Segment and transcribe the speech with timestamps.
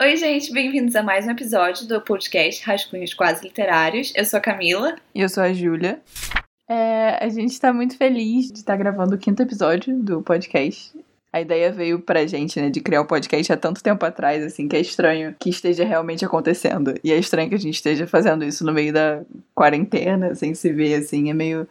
[0.00, 4.12] Oi, gente, bem-vindos a mais um episódio do podcast Rascunhos Quase Literários.
[4.14, 4.94] Eu sou a Camila.
[5.12, 6.00] E eu sou a Júlia.
[6.68, 10.96] É, a gente tá muito feliz de estar gravando o quinto episódio do podcast.
[11.32, 14.44] A ideia veio pra gente, né, de criar o um podcast há tanto tempo atrás,
[14.44, 16.94] assim, que é estranho que esteja realmente acontecendo.
[17.02, 19.22] E é estranho que a gente esteja fazendo isso no meio da
[19.52, 21.66] quarentena, sem se ver, assim, é meio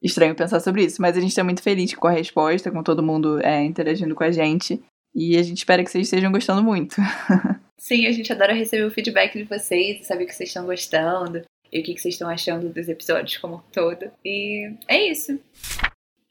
[0.00, 1.02] estranho pensar sobre isso.
[1.02, 4.22] Mas a gente tá muito feliz com a resposta, com todo mundo é, interagindo com
[4.22, 4.80] a gente.
[5.12, 6.94] E a gente espera que vocês estejam gostando muito.
[7.78, 11.42] Sim, a gente adora receber o feedback de vocês saber que vocês estão gostando
[11.72, 14.10] e o que vocês estão achando dos episódios como um todo.
[14.24, 15.38] E é isso.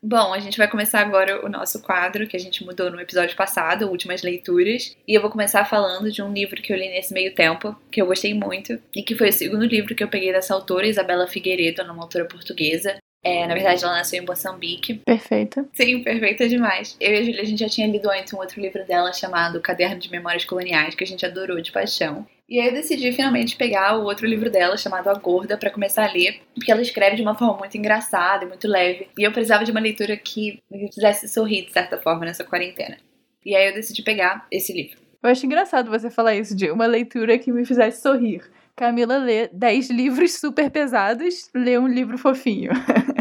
[0.05, 3.38] Bom, a gente vai começar agora o nosso quadro que a gente mudou no episódio
[3.38, 4.97] passado, Últimas Leituras.
[5.07, 8.02] E eu vou começar falando de um livro que eu li nesse meio tempo, que
[8.02, 11.25] eu gostei muito, e que foi o segundo livro que eu peguei dessa autora, Isabela
[11.25, 12.97] Figueiredo, uma autora portuguesa.
[13.23, 14.95] É, na verdade, ela nasceu em Moçambique.
[14.95, 15.66] Perfeita.
[15.73, 16.97] Sim, perfeita demais.
[17.00, 19.61] Eu e a Julia, a gente já tinha lido antes um outro livro dela chamado
[19.61, 22.28] Caderno de Memórias Coloniais, que a gente adorou de paixão.
[22.50, 26.08] E aí eu decidi finalmente pegar o outro livro dela, chamado A Gorda, para começar
[26.08, 29.08] a ler, porque ela escreve de uma forma muito engraçada e muito leve.
[29.17, 32.97] E eu precisava de uma leitura que me fizesse sorrir, de certa forma, nessa quarentena.
[33.45, 34.97] E aí eu decidi pegar esse livro.
[35.23, 38.44] Eu acho engraçado você falar isso, de uma leitura que me fizesse sorrir.
[38.75, 42.72] Camila lê 10 livros super pesados, lê um livro fofinho.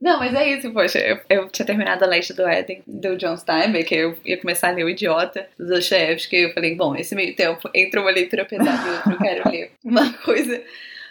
[0.00, 0.98] Não, mas é isso, poxa.
[0.98, 4.72] Eu, eu tinha terminado a Leste do Éden, do John Steinbeck, eu ia começar a
[4.72, 8.86] ler O Idiota, do Dostoevsky, eu falei, bom, esse meio tempo, entre uma leitura pesada
[8.86, 10.62] e outra, eu quero ler uma coisa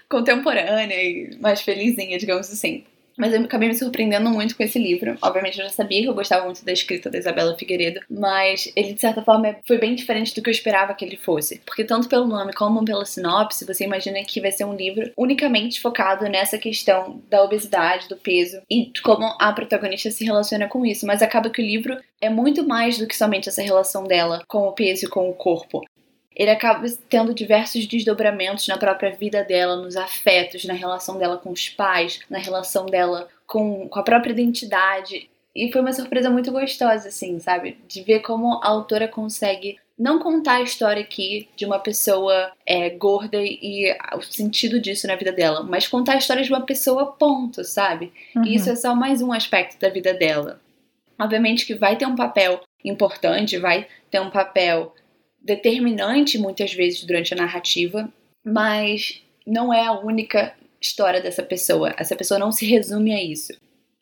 [0.07, 2.85] contemporânea e mais felizinha, digamos assim.
[3.17, 5.17] Mas eu acabei me surpreendendo muito com esse livro.
[5.21, 8.93] Obviamente eu já sabia que eu gostava muito da escrita da Isabela Figueiredo, mas ele
[8.93, 11.61] de certa forma foi bem diferente do que eu esperava que ele fosse.
[11.65, 15.81] Porque tanto pelo nome como pela sinopse, você imagina que vai ser um livro unicamente
[15.81, 21.05] focado nessa questão da obesidade, do peso e como a protagonista se relaciona com isso.
[21.05, 24.67] Mas acaba que o livro é muito mais do que somente essa relação dela com
[24.67, 25.81] o peso e com o corpo
[26.37, 31.49] ele acaba tendo diversos desdobramentos na própria vida dela, nos afetos, na relação dela com
[31.49, 35.27] os pais, na relação dela com, com a própria identidade.
[35.55, 37.79] E foi uma surpresa muito gostosa, assim, sabe?
[37.87, 42.91] De ver como a autora consegue não contar a história aqui de uma pessoa é,
[42.91, 47.13] gorda e o sentido disso na vida dela, mas contar a história de uma pessoa,
[47.13, 48.13] ponto, sabe?
[48.35, 48.45] Uhum.
[48.45, 50.61] E isso é só mais um aspecto da vida dela.
[51.19, 54.93] Obviamente que vai ter um papel importante, vai ter um papel
[55.47, 58.11] determinante muitas vezes durante a narrativa,
[58.45, 61.95] mas não é a única história dessa pessoa.
[61.97, 63.53] Essa pessoa não se resume a isso.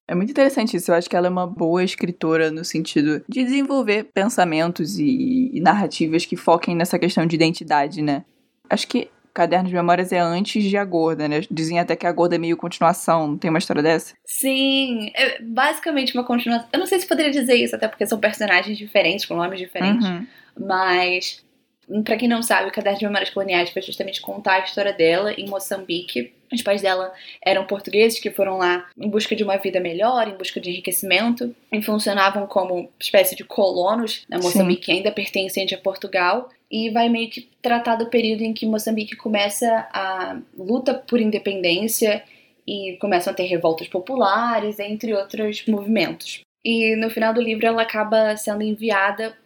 [0.07, 0.91] É muito interessante isso.
[0.91, 5.61] Eu acho que ela é uma boa escritora no sentido de desenvolver pensamentos e, e
[5.61, 8.25] narrativas que foquem nessa questão de identidade, né?
[8.69, 11.41] Acho que Caderno de Memórias é antes de A Gorda, né?
[11.51, 13.27] Dizem até que A Gorda é meio continuação.
[13.27, 14.15] Não tem uma história dessa?
[14.25, 16.67] Sim, é basicamente uma continuação.
[16.71, 20.07] Eu não sei se poderia dizer isso, até porque são personagens diferentes, com nomes diferentes.
[20.07, 20.25] Uhum.
[20.57, 21.43] Mas,
[22.03, 25.33] para quem não sabe, o Caderno de Memórias Coloniais foi justamente contar a história dela
[25.33, 26.33] em Moçambique.
[26.51, 27.11] Os pais dela
[27.43, 31.55] eram portugueses que foram lá em busca de uma vida melhor, em busca de enriquecimento,
[31.71, 34.23] e funcionavam como espécie de colonos.
[34.29, 34.37] Né?
[34.37, 34.93] Moçambique Sim.
[34.93, 36.49] ainda pertencente a Portugal.
[36.69, 42.23] E vai meio que tratar do período em que Moçambique começa a luta por independência
[42.67, 46.41] e começam a ter revoltas populares, entre outros movimentos.
[46.63, 49.37] E no final do livro ela acaba sendo enviada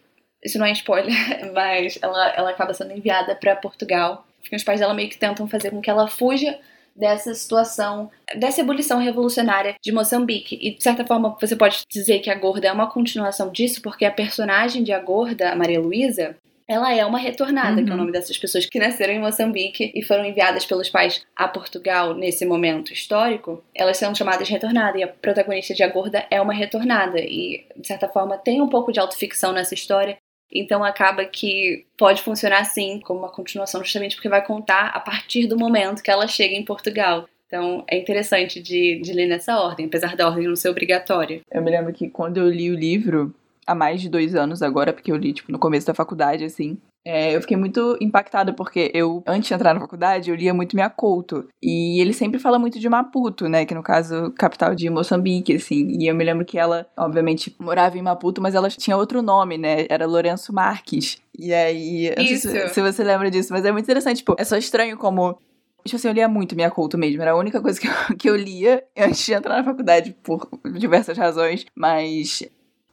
[0.42, 1.14] isso não é spoiler,
[1.52, 4.26] mas ela, ela acaba sendo enviada para Portugal.
[4.40, 6.58] Porque os pais dela meio que tentam fazer com que ela fuja
[6.96, 10.58] dessa situação, dessa ebulição revolucionária de Moçambique.
[10.60, 14.04] E de certa forma você pode dizer que a Gorda é uma continuação disso, porque
[14.04, 16.36] a personagem de a Gorda, a Maria Luísa,
[16.70, 17.84] ela é uma retornada, uhum.
[17.84, 18.02] que é o uhum.
[18.02, 22.46] nome dessas pessoas que nasceram em Moçambique e foram enviadas pelos pais a Portugal nesse
[22.46, 23.64] momento histórico.
[23.74, 27.18] Elas são chamadas de retornada e a protagonista de A Gorda é uma retornada.
[27.18, 30.16] E, de certa forma, tem um pouco de autoficção nessa história,
[30.52, 35.46] então acaba que pode funcionar assim, como uma continuação, justamente porque vai contar a partir
[35.46, 37.28] do momento que ela chega em Portugal.
[37.46, 41.40] Então é interessante de, de ler nessa ordem, apesar da ordem não ser obrigatória.
[41.50, 43.34] Eu me lembro que quando eu li o livro,
[43.66, 46.78] há mais de dois anos agora, porque eu li, tipo, no começo da faculdade, assim.
[47.04, 50.76] É, eu fiquei muito impactada porque eu, antes de entrar na faculdade, eu lia muito
[50.76, 51.48] Minha Couto.
[51.62, 53.64] E ele sempre fala muito de Maputo, né?
[53.64, 55.96] Que no caso, capital de Moçambique, assim.
[55.98, 59.56] E eu me lembro que ela, obviamente, morava em Maputo, mas ela tinha outro nome,
[59.56, 59.86] né?
[59.88, 61.18] Era Lourenço Marques.
[61.38, 62.50] E aí, Isso.
[62.50, 65.38] Se, se você lembra disso, mas é muito interessante, tipo, é só estranho como
[65.84, 67.22] Tipo assim, eu lia muito Minha Couto mesmo.
[67.22, 70.48] Era a única coisa que eu, que eu lia antes de entrar na faculdade, por
[70.78, 71.64] diversas razões.
[71.74, 72.42] Mas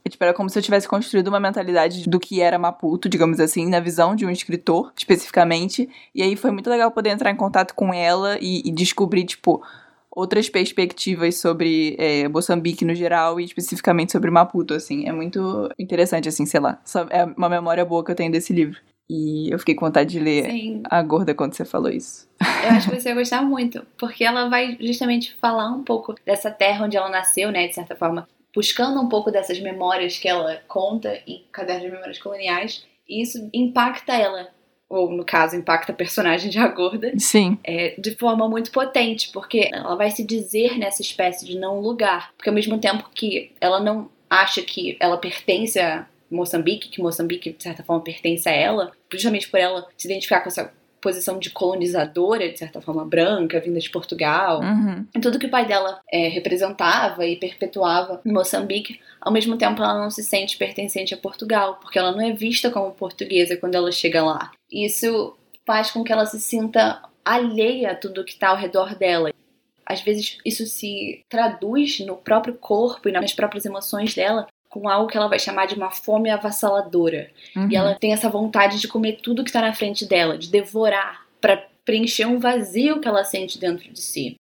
[0.09, 3.68] tipo, era como se eu tivesse construído uma mentalidade do que era Maputo, digamos assim,
[3.69, 5.89] na visão de um escritor, especificamente.
[6.13, 9.62] E aí foi muito legal poder entrar em contato com ela e, e descobrir, tipo,
[10.12, 15.07] outras perspectivas sobre é, Moçambique no geral e especificamente sobre Maputo, assim.
[15.07, 16.81] É muito interessante, assim, sei lá.
[17.10, 18.80] É uma memória boa que eu tenho desse livro.
[19.10, 20.83] E eu fiquei com vontade de ler Sim.
[20.89, 22.27] A Gorda quando você falou isso.
[22.42, 26.51] Eu acho que você vai gostar muito, porque ela vai justamente falar um pouco dessa
[26.51, 28.27] terra onde ela nasceu, né, de certa forma,
[28.57, 33.48] buscando um pouco dessas memórias que ela conta em Caderno de Memórias Coloniais, e isso
[33.54, 34.48] impacta ela.
[34.89, 37.59] Ou no caso impacta a personagem de A Gorda, Sim.
[37.63, 42.33] É, de forma muito potente, porque ela vai se dizer nessa espécie de não lugar,
[42.36, 47.53] porque ao mesmo tempo que ela não acha que ela pertence a Moçambique, que Moçambique
[47.53, 50.74] de certa forma pertence a ela, justamente por ela se identificar com essa
[51.07, 54.59] posição de colonizadora, de certa forma branca, vinda de Portugal.
[54.59, 55.06] Uhum.
[55.15, 59.81] E tudo que o pai dela é, representava e perpetuava em Moçambique, ao mesmo tempo
[59.81, 63.75] ela não se sente pertencente a Portugal, porque ela não é vista como portuguesa quando
[63.75, 64.51] ela chega lá.
[64.69, 65.33] Isso
[65.65, 69.31] faz com que ela se sinta alheia a tudo que está ao redor dela.
[69.86, 74.45] Às vezes isso se traduz no próprio corpo e nas próprias emoções dela
[74.79, 77.29] com algo que ela vai chamar de uma fome avassaladora.
[77.56, 77.69] Uhum.
[77.71, 81.25] E ela tem essa vontade de comer tudo que está na frente dela, de devorar,
[81.41, 84.35] para preencher um vazio que ela sente dentro de si.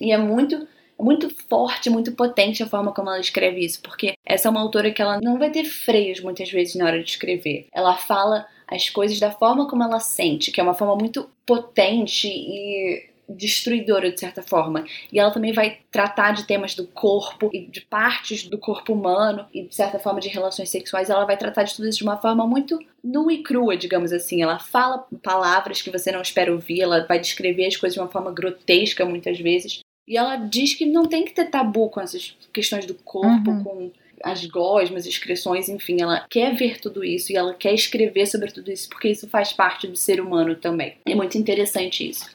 [0.00, 0.66] E é muito
[1.02, 4.90] muito forte, muito potente a forma como ela escreve isso, porque essa é uma autora
[4.90, 7.68] que ela não vai ter freios muitas vezes na hora de escrever.
[7.72, 12.28] Ela fala as coisas da forma como ela sente, que é uma forma muito potente
[12.28, 14.84] e destruidora de certa forma.
[15.12, 19.46] E ela também vai tratar de temas do corpo e de partes do corpo humano
[19.52, 21.10] e de certa forma de relações sexuais.
[21.10, 24.42] Ela vai tratar de tudo isso de uma forma muito nua e crua, digamos assim.
[24.42, 28.10] Ela fala palavras que você não espera ouvir, ela vai descrever as coisas de uma
[28.10, 29.80] forma grotesca muitas vezes.
[30.08, 33.62] E ela diz que não tem que ter tabu com essas questões do corpo, uhum.
[33.62, 33.90] com
[34.22, 38.70] as gosmas, excreções, enfim, ela quer ver tudo isso e ela quer escrever sobre tudo
[38.70, 40.96] isso porque isso faz parte do ser humano também.
[41.06, 42.30] É muito interessante isso.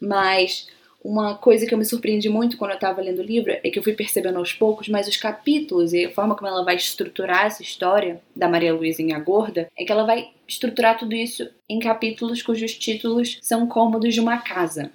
[0.00, 0.66] Mas
[1.02, 3.78] uma coisa que eu me surpreendi muito quando eu estava lendo o livro é que
[3.78, 7.46] eu fui percebendo aos poucos, mas os capítulos e a forma como ela vai estruturar
[7.46, 11.48] essa história da Maria Luísa em A Gorda é que ela vai estruturar tudo isso
[11.68, 14.90] em capítulos cujos títulos são cômodos de uma casa.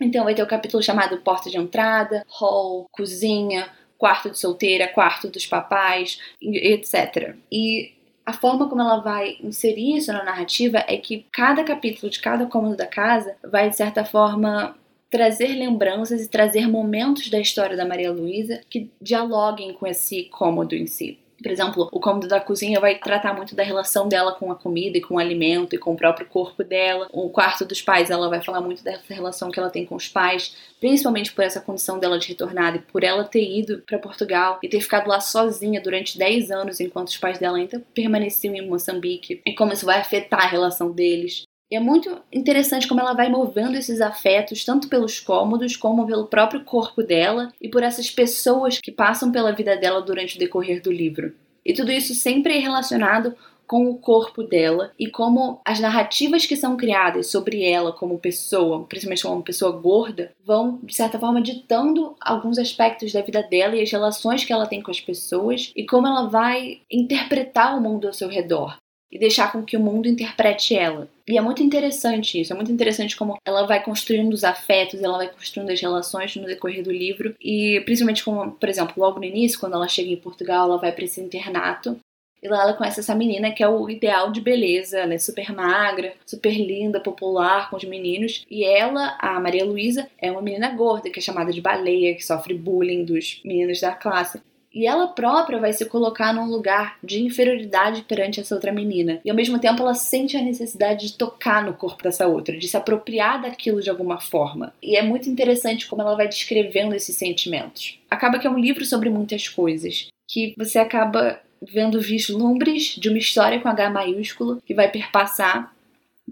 [0.00, 5.28] Então vai ter o capítulo chamado Porta de Entrada, Hall, Cozinha, Quarto de Solteira, Quarto
[5.28, 7.36] dos Papais, etc.
[7.50, 7.92] E
[8.24, 12.46] a forma como ela vai inserir isso na narrativa é que cada capítulo de cada
[12.46, 14.76] cômodo da casa vai, de certa forma,
[15.10, 20.74] trazer lembranças e trazer momentos da história da Maria Luísa que dialoguem com esse cômodo
[20.74, 21.18] em si.
[21.42, 24.98] Por exemplo, o cômodo da cozinha vai tratar muito da relação dela com a comida
[24.98, 27.08] e com o alimento e com o próprio corpo dela.
[27.12, 30.08] O quarto dos pais, ela vai falar muito dessa relação que ela tem com os
[30.08, 34.58] pais, principalmente por essa condição dela de retornada e por ela ter ido para Portugal
[34.62, 38.66] e ter ficado lá sozinha durante 10 anos enquanto os pais dela ainda permaneciam em
[38.66, 41.44] Moçambique e como isso vai afetar a relação deles.
[41.72, 46.26] E é muito interessante como ela vai movendo esses afetos, tanto pelos cômodos como pelo
[46.26, 50.82] próprio corpo dela e por essas pessoas que passam pela vida dela durante o decorrer
[50.82, 51.34] do livro.
[51.64, 53.34] E tudo isso sempre é relacionado
[53.66, 58.84] com o corpo dela e como as narrativas que são criadas sobre ela como pessoa,
[58.84, 63.76] principalmente como uma pessoa gorda, vão, de certa forma, ditando alguns aspectos da vida dela
[63.76, 67.80] e as relações que ela tem com as pessoas e como ela vai interpretar o
[67.80, 68.76] mundo ao seu redor
[69.12, 71.06] e deixar com que o mundo interprete ela.
[71.28, 75.18] E é muito interessante isso, é muito interessante como ela vai construindo os afetos, ela
[75.18, 79.24] vai construindo as relações no decorrer do livro, e principalmente como, por exemplo, logo no
[79.24, 81.98] início, quando ela chega em Portugal, ela vai para esse internato,
[82.42, 85.52] e lá ela conhece essa menina que é o ideal de beleza, ela é super
[85.52, 88.44] magra, super linda, popular com os meninos.
[88.50, 92.26] E ela, a Maria Luísa, é uma menina gorda, que é chamada de baleia, que
[92.26, 94.40] sofre bullying dos meninos da classe.
[94.74, 99.20] E ela própria vai se colocar num lugar de inferioridade perante essa outra menina.
[99.24, 102.68] E ao mesmo tempo ela sente a necessidade de tocar no corpo dessa outra, de
[102.68, 104.72] se apropriar daquilo de alguma forma.
[104.82, 107.98] E é muito interessante como ela vai descrevendo esses sentimentos.
[108.10, 113.18] Acaba que é um livro sobre muitas coisas, que você acaba vendo vislumbres de uma
[113.18, 115.72] história com H maiúsculo que vai perpassar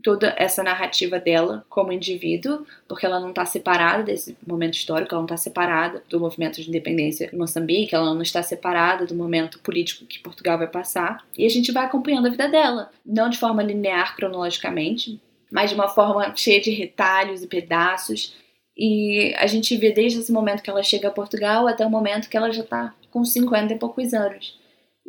[0.02, 5.20] toda essa narrativa dela como indivíduo, porque ela não está separada desse momento histórico, ela
[5.20, 9.58] não está separada do movimento de independência de Moçambique, ela não está separada do momento
[9.60, 13.38] político que Portugal vai passar, e a gente vai acompanhando a vida dela, não de
[13.38, 15.20] forma linear cronologicamente,
[15.50, 18.34] mas de uma forma cheia de retalhos e pedaços,
[18.76, 22.28] e a gente vê desde esse momento que ela chega a Portugal até o momento
[22.30, 24.59] que ela já está com 50 e poucos anos.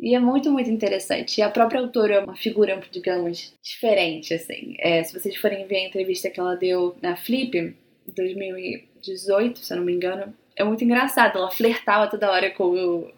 [0.02, 1.38] E é muito, muito interessante.
[1.38, 4.74] E a própria autora é uma figura, digamos, diferente, assim.
[4.80, 7.72] É, se vocês forem ver a entrevista que ela deu na Flip,
[8.08, 11.38] 2018, se eu não me engano, é muito engraçado.
[11.38, 13.12] Ela flertava toda hora com o,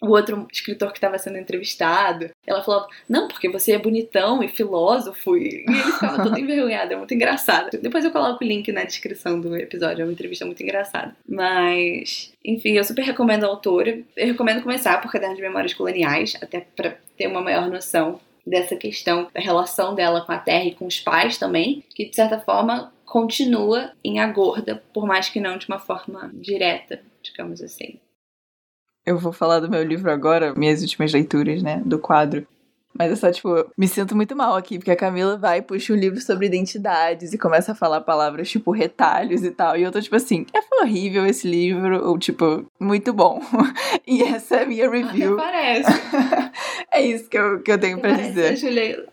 [0.00, 2.30] o outro escritor que estava sendo entrevistado.
[2.46, 5.36] Ela falava, não, porque você é bonitão e filósofo.
[5.36, 6.92] E ele ficava todo envergonhado.
[6.92, 7.70] É muito engraçado.
[7.80, 10.02] Depois eu coloco o link na descrição do episódio.
[10.02, 11.14] É uma entrevista muito engraçada.
[11.28, 13.98] Mas, enfim, eu super recomendo a autora.
[14.16, 18.76] Eu recomendo começar por Caderno de Memórias Coloniais, até para ter uma maior noção dessa
[18.76, 22.38] questão da relação dela com a terra e com os pais também, que de certa
[22.38, 27.98] forma continua em A Gorda, por mais que não de uma forma direta, digamos assim.
[29.06, 32.46] Eu vou falar do meu livro agora, minhas últimas leituras, né, do quadro.
[32.96, 35.92] Mas eu só, tipo, me sinto muito mal aqui, porque a Camila vai e puxa
[35.92, 39.76] um livro sobre identidades e começa a falar palavras, tipo, retalhos e tal.
[39.76, 43.42] E eu tô, tipo assim, é horrível esse livro, ou, tipo, muito bom.
[44.06, 45.34] e essa é a minha review.
[45.34, 45.90] Até parece.
[46.92, 48.52] é isso que eu, que eu tenho Até pra dizer.
[48.52, 49.06] A Julia...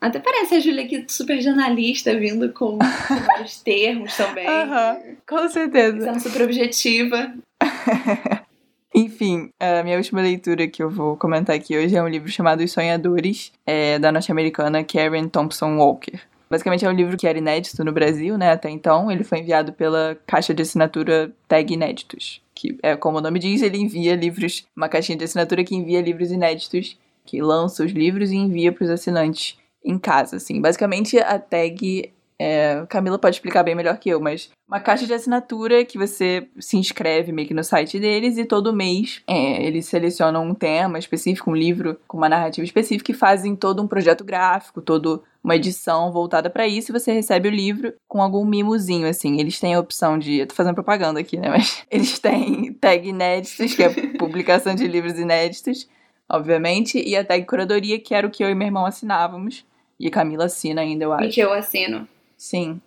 [0.00, 2.78] Até parece a Julia aqui super jornalista, vindo com,
[3.26, 4.48] vários termos também.
[4.48, 6.00] Uhum, com certeza.
[6.00, 7.32] Sendo super objetiva.
[8.94, 12.64] Enfim, a minha última leitura que eu vou comentar aqui hoje é um livro chamado
[12.64, 16.18] Os Sonhadores, é, da norte-americana Karen Thompson Walker.
[16.50, 19.10] Basicamente é um livro que era inédito no Brasil, né, até então.
[19.10, 23.60] Ele foi enviado pela caixa de assinatura Tag Inéditos, que é como o nome diz,
[23.60, 28.30] ele envia livros, uma caixinha de assinatura que envia livros inéditos, que lança os livros
[28.30, 30.60] e envia para os assinantes em casa, assim.
[30.60, 35.12] Basicamente a Tag é, Camila pode explicar bem melhor que eu, mas uma caixa de
[35.12, 39.86] assinatura que você se inscreve meio que no site deles e todo mês é, eles
[39.86, 44.22] selecionam um tema específico, um livro com uma narrativa específica e fazem todo um projeto
[44.22, 49.08] gráfico, toda uma edição voltada para isso e você recebe o livro com algum mimozinho,
[49.08, 49.40] assim.
[49.40, 50.38] Eles têm a opção de.
[50.38, 51.48] Eu tô fazendo propaganda aqui, né?
[51.48, 55.88] Mas eles têm tag inéditos, que é publicação de livros inéditos,
[56.28, 59.64] obviamente, e a tag curadoria, que era o que eu e meu irmão assinávamos.
[59.98, 61.24] E a Camila assina ainda, eu acho.
[61.24, 62.06] E que eu assino.
[62.38, 62.80] Sim.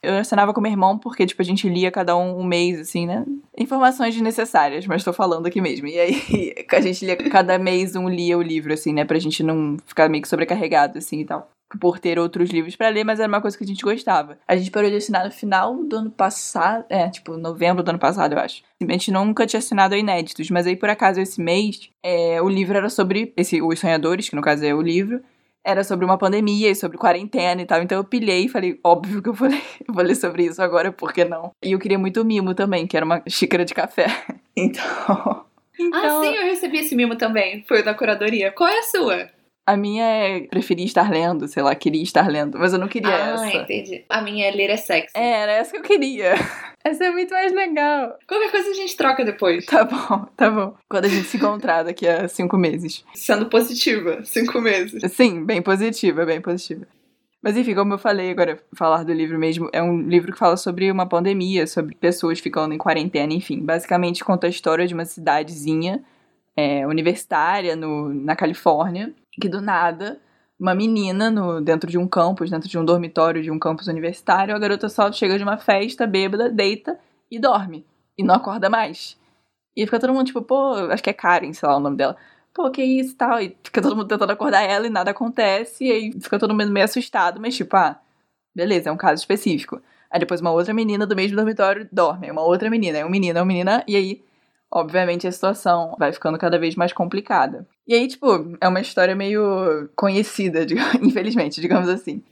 [0.00, 3.06] Eu assinava com meu irmão porque, tipo, a gente lia cada um um mês, assim,
[3.06, 3.24] né?
[3.56, 5.86] Informações desnecessárias, mas tô falando aqui mesmo.
[5.86, 9.04] E aí, a gente lia cada mês um lia o livro, assim, né?
[9.04, 11.48] Pra gente não ficar meio que sobrecarregado, assim, e tal.
[11.80, 14.38] Por ter outros livros para ler, mas era uma coisa que a gente gostava.
[14.46, 16.84] A gente parou de assinar no final do ano passado.
[16.88, 18.62] É, tipo, novembro do ano passado, eu acho.
[18.80, 22.48] A gente nunca tinha assinado a inéditos, mas aí, por acaso, esse mês, é, o
[22.48, 25.22] livro era sobre esse, Os Sonhadores, que no caso é o livro
[25.64, 27.82] era sobre uma pandemia e sobre quarentena e tal.
[27.82, 30.62] Então eu pilhei e falei, óbvio que eu vou ler, eu vou ler sobre isso
[30.62, 31.52] agora, por que não?
[31.62, 34.06] E eu queria muito mimo também, que era uma xícara de café.
[34.56, 35.44] Então.
[35.78, 36.20] então...
[36.20, 37.64] Ah, sim, eu recebi esse mimo também.
[37.66, 38.50] Foi da curadoria.
[38.52, 39.28] Qual é a sua?
[39.64, 43.14] A minha é preferir estar lendo, sei lá, queria estar lendo, mas eu não queria
[43.14, 43.44] ah, essa.
[43.44, 44.04] Ah, entendi.
[44.08, 45.16] A minha é ler é sexy.
[45.16, 46.34] É, era essa que eu queria.
[46.84, 48.18] Essa é muito mais legal.
[48.26, 49.64] Qualquer coisa a gente troca depois.
[49.66, 50.74] Tá bom, tá bom.
[50.88, 53.04] Quando a gente se encontrar daqui a cinco meses.
[53.14, 55.00] Sendo positiva, cinco meses.
[55.12, 56.86] Sim, bem positiva, bem positiva.
[57.42, 60.56] Mas enfim, como eu falei agora, falar do livro mesmo, é um livro que fala
[60.56, 63.60] sobre uma pandemia, sobre pessoas ficando em quarentena, enfim.
[63.64, 66.04] Basicamente conta a história de uma cidadezinha
[66.56, 70.20] é, universitária no, na Califórnia, que do nada
[70.62, 74.54] uma menina no, dentro de um campus, dentro de um dormitório de um campus universitário,
[74.54, 76.96] a garota só chega de uma festa, bêbada, deita
[77.28, 77.84] e dorme.
[78.16, 79.18] E não acorda mais.
[79.76, 82.16] E fica todo mundo tipo, pô, acho que é Karen, sei lá o nome dela.
[82.54, 83.40] Pô, que isso tal?
[83.40, 85.84] E fica todo mundo tentando acordar ela e nada acontece.
[85.84, 87.98] E aí fica todo mundo meio assustado, mas tipo, ah,
[88.54, 89.82] beleza, é um caso específico.
[90.10, 92.30] Aí depois uma outra menina do mesmo dormitório dorme.
[92.30, 94.24] Uma outra menina, é um menino, é uma menina, e aí
[94.70, 97.66] obviamente a situação vai ficando cada vez mais complicada.
[97.86, 100.64] E aí, tipo, é uma história meio conhecida,
[101.02, 102.22] infelizmente, digamos assim.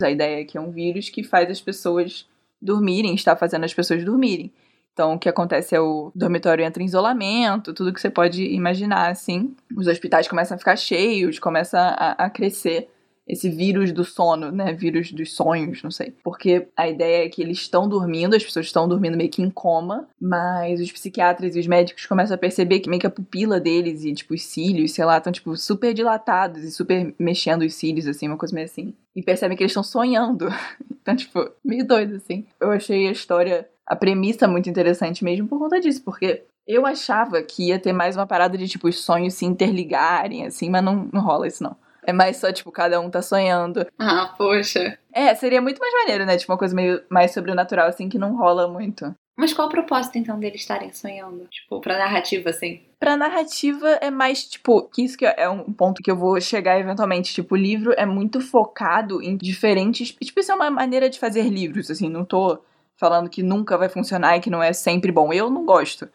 [0.00, 2.26] A ideia é que é um vírus que faz as pessoas
[2.60, 4.52] dormirem, está fazendo as pessoas dormirem.
[4.92, 9.10] Então, o que acontece é o dormitório entra em isolamento, tudo que você pode imaginar,
[9.10, 9.54] assim.
[9.76, 12.88] Os hospitais começam a ficar cheios, começa a, a crescer
[13.28, 14.72] esse vírus do sono, né?
[14.72, 16.14] Vírus dos sonhos, não sei.
[16.24, 19.50] Porque a ideia é que eles estão dormindo, as pessoas estão dormindo meio que em
[19.50, 23.60] coma, mas os psiquiatras e os médicos começam a perceber que meio que a pupila
[23.60, 27.74] deles e, tipo, os cílios, sei lá, estão, tipo, super dilatados e super mexendo os
[27.74, 28.94] cílios, assim, uma coisa meio assim.
[29.14, 30.48] E percebem que eles estão sonhando.
[31.02, 32.46] então, tipo, meio doido, assim.
[32.58, 37.42] Eu achei a história, a premissa muito interessante mesmo por conta disso, porque eu achava
[37.42, 41.08] que ia ter mais uma parada de, tipo, os sonhos se interligarem, assim, mas não,
[41.12, 41.76] não rola isso, não.
[42.08, 43.86] É mais só, tipo, cada um tá sonhando.
[43.98, 44.98] Ah, poxa.
[45.12, 46.38] É, seria muito mais maneiro, né?
[46.38, 49.14] Tipo, uma coisa meio mais sobrenatural, assim, que não rola muito.
[49.36, 51.46] Mas qual o propósito, então, deles estarem sonhando?
[51.50, 52.80] Tipo, pra narrativa, assim?
[52.98, 56.80] Pra narrativa é mais, tipo, que isso que é um ponto que eu vou chegar
[56.80, 57.34] eventualmente.
[57.34, 60.10] Tipo, o livro é muito focado em diferentes.
[60.10, 62.58] Tipo, isso é uma maneira de fazer livros, assim, não tô
[62.96, 65.30] falando que nunca vai funcionar e que não é sempre bom.
[65.30, 66.08] Eu não gosto.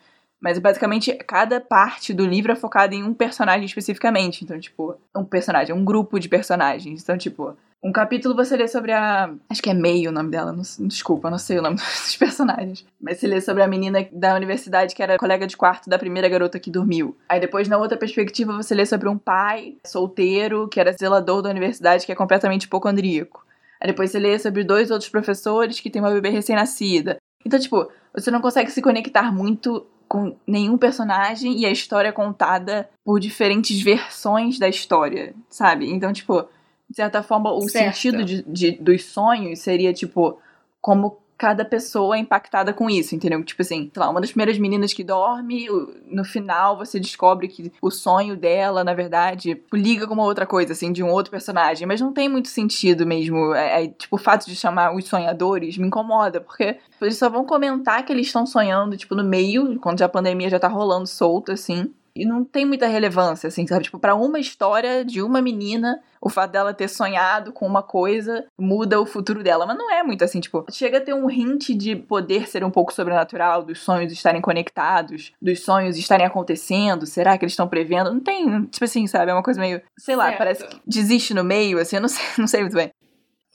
[0.43, 4.43] Mas basicamente cada parte do livro é focada em um personagem especificamente.
[4.43, 7.01] Então, tipo, um personagem, um grupo de personagens.
[7.01, 9.33] Então, tipo, um capítulo você lê sobre a.
[9.49, 12.85] Acho que é Meio o nome dela, não, desculpa, não sei o nome dos personagens.
[12.99, 16.27] Mas você lê sobre a menina da universidade que era colega de quarto da primeira
[16.27, 17.15] garota que dormiu.
[17.29, 21.49] Aí depois, na outra perspectiva, você lê sobre um pai solteiro que era zelador da
[21.49, 23.45] universidade que é completamente hipocondríaco.
[23.79, 27.15] Aí depois você lê sobre dois outros professores que têm uma bebê recém-nascida.
[27.45, 32.11] Então, tipo, você não consegue se conectar muito com nenhum personagem e a história é
[32.11, 35.91] contada por diferentes versões da história, sabe?
[35.91, 36.47] Então, tipo,
[36.87, 37.95] de certa forma, o certo.
[37.95, 40.37] sentido de, de, dos sonhos seria, tipo,
[40.79, 43.43] como cada pessoa é impactada com isso, entendeu?
[43.43, 45.67] Tipo assim, sei lá, uma das primeiras meninas que dorme,
[46.07, 50.71] no final você descobre que o sonho dela, na verdade, liga com uma outra coisa,
[50.71, 51.85] assim, de um outro personagem.
[51.85, 53.53] Mas não tem muito sentido mesmo.
[53.53, 57.43] É, é, tipo, o fato de chamar os sonhadores me incomoda, porque eles só vão
[57.43, 61.51] comentar que eles estão sonhando, tipo, no meio, quando a pandemia já tá rolando solta,
[61.51, 61.93] assim.
[62.15, 63.85] E não tem muita relevância, assim, sabe?
[63.85, 68.45] Tipo, pra uma história de uma menina, o fato dela ter sonhado com uma coisa
[68.57, 69.65] muda o futuro dela.
[69.65, 72.69] Mas não é muito assim, tipo, chega a ter um hint de poder ser um
[72.69, 78.13] pouco sobrenatural, dos sonhos estarem conectados, dos sonhos estarem acontecendo, será que eles estão prevendo?
[78.13, 79.31] Não tem, tipo assim, sabe?
[79.31, 80.37] É uma coisa meio, sei lá, certo.
[80.37, 82.91] parece que desiste no meio, assim, eu não sei, não sei muito bem.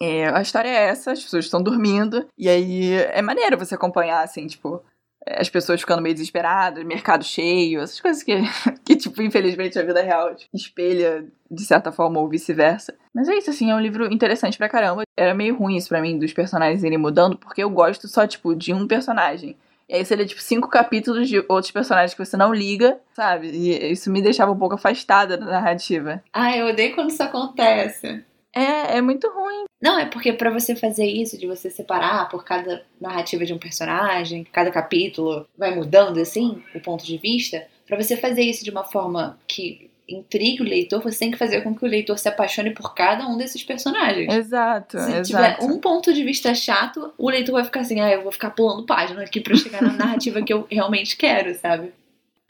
[0.00, 4.22] É, a história é essa, as pessoas estão dormindo, e aí é maneiro você acompanhar,
[4.22, 4.82] assim, tipo,
[5.26, 8.34] as pessoas ficando meio desesperadas, mercado cheio, essas coisas que,
[8.84, 12.94] que tipo, infelizmente a vida real espelha de certa forma ou vice-versa.
[13.14, 15.02] Mas é isso, assim, é um livro interessante pra caramba.
[15.16, 18.54] Era meio ruim isso pra mim, dos personagens irem mudando, porque eu gosto só, tipo,
[18.54, 19.56] de um personagem.
[19.88, 23.48] E aí seria, tipo, cinco capítulos de outros personagens que você não liga, sabe?
[23.48, 26.22] E isso me deixava um pouco afastada da narrativa.
[26.30, 28.22] Ah, eu odeio quando isso acontece.
[28.54, 29.64] É, é muito ruim.
[29.80, 33.58] Não, é porque para você fazer isso, de você separar por cada narrativa de um
[33.58, 38.70] personagem, cada capítulo vai mudando assim, o ponto de vista, para você fazer isso de
[38.70, 42.28] uma forma que intrigue o leitor, você tem que fazer com que o leitor se
[42.28, 44.32] apaixone por cada um desses personagens.
[44.32, 45.22] Exato, se exato.
[45.22, 48.50] tiver um ponto de vista chato, o leitor vai ficar assim, ah, eu vou ficar
[48.50, 51.92] pulando página aqui para chegar na narrativa que eu realmente quero, sabe?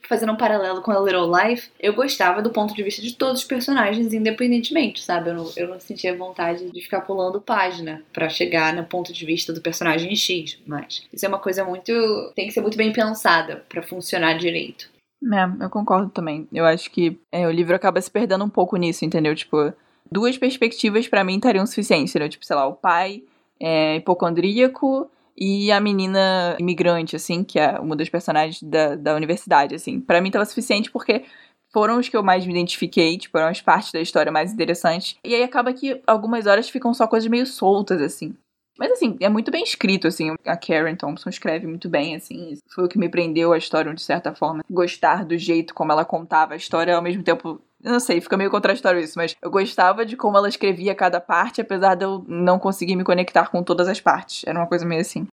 [0.03, 3.43] Fazendo um paralelo com a Little Life, eu gostava do ponto de vista de todos
[3.43, 5.31] os personagens, independentemente, sabe?
[5.31, 9.27] Eu não, eu não sentia vontade de ficar pulando página para chegar no ponto de
[9.27, 11.93] vista do personagem X, mas isso é uma coisa muito.
[12.35, 14.89] tem que ser muito bem pensada para funcionar direito.
[15.23, 16.47] É, eu concordo também.
[16.53, 19.35] Eu acho que é, o livro acaba se perdendo um pouco nisso, entendeu?
[19.35, 19.73] Tipo,
[20.11, 22.29] duas perspectivas para mim estariam suficientes, entendeu?
[22.29, 23.23] Tipo, sei lá, o pai
[23.61, 29.75] é hipocondríaco e a menina imigrante, assim, que é uma das personagens da, da universidade,
[29.75, 30.01] assim.
[30.01, 31.25] para mim tava suficiente porque
[31.73, 35.17] foram os que eu mais me identifiquei, tipo, eram as partes da história mais interessantes.
[35.23, 38.35] E aí acaba que algumas horas ficam só coisas meio soltas, assim.
[38.79, 40.35] Mas assim, é muito bem escrito, assim.
[40.47, 42.57] A Karen Thompson escreve muito bem, assim.
[42.73, 44.63] Foi o que me prendeu a história, de certa forma.
[44.71, 47.61] Gostar do jeito como ela contava a história, ao mesmo tempo.
[47.83, 51.21] Eu não sei, fica meio contraditório isso, mas eu gostava de como ela escrevia cada
[51.21, 54.43] parte, apesar de eu não conseguir me conectar com todas as partes.
[54.47, 55.27] Era uma coisa meio assim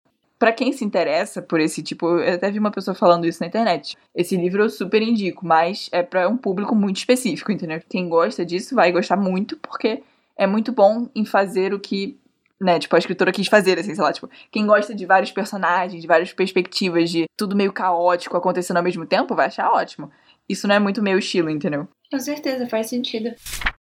[0.42, 3.46] para quem se interessa por esse tipo, eu até vi uma pessoa falando isso na
[3.46, 3.96] internet.
[4.12, 7.80] Esse livro eu super indico, mas é para um público muito específico, entendeu?
[7.88, 10.02] Quem gosta disso vai gostar muito, porque
[10.36, 12.18] é muito bom em fazer o que
[12.60, 16.02] né, tipo, a escritora quis fazer, assim, sei lá, tipo, quem gosta de vários personagens,
[16.02, 20.10] de várias perspectivas, de tudo meio caótico acontecendo ao mesmo tempo, vai achar ótimo.
[20.48, 21.86] Isso não é muito meu estilo, entendeu?
[22.12, 23.34] Com certeza, faz sentido.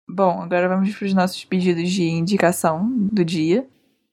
[0.10, 3.68] Bom, agora vamos para os nossos pedidos de indicação do dia.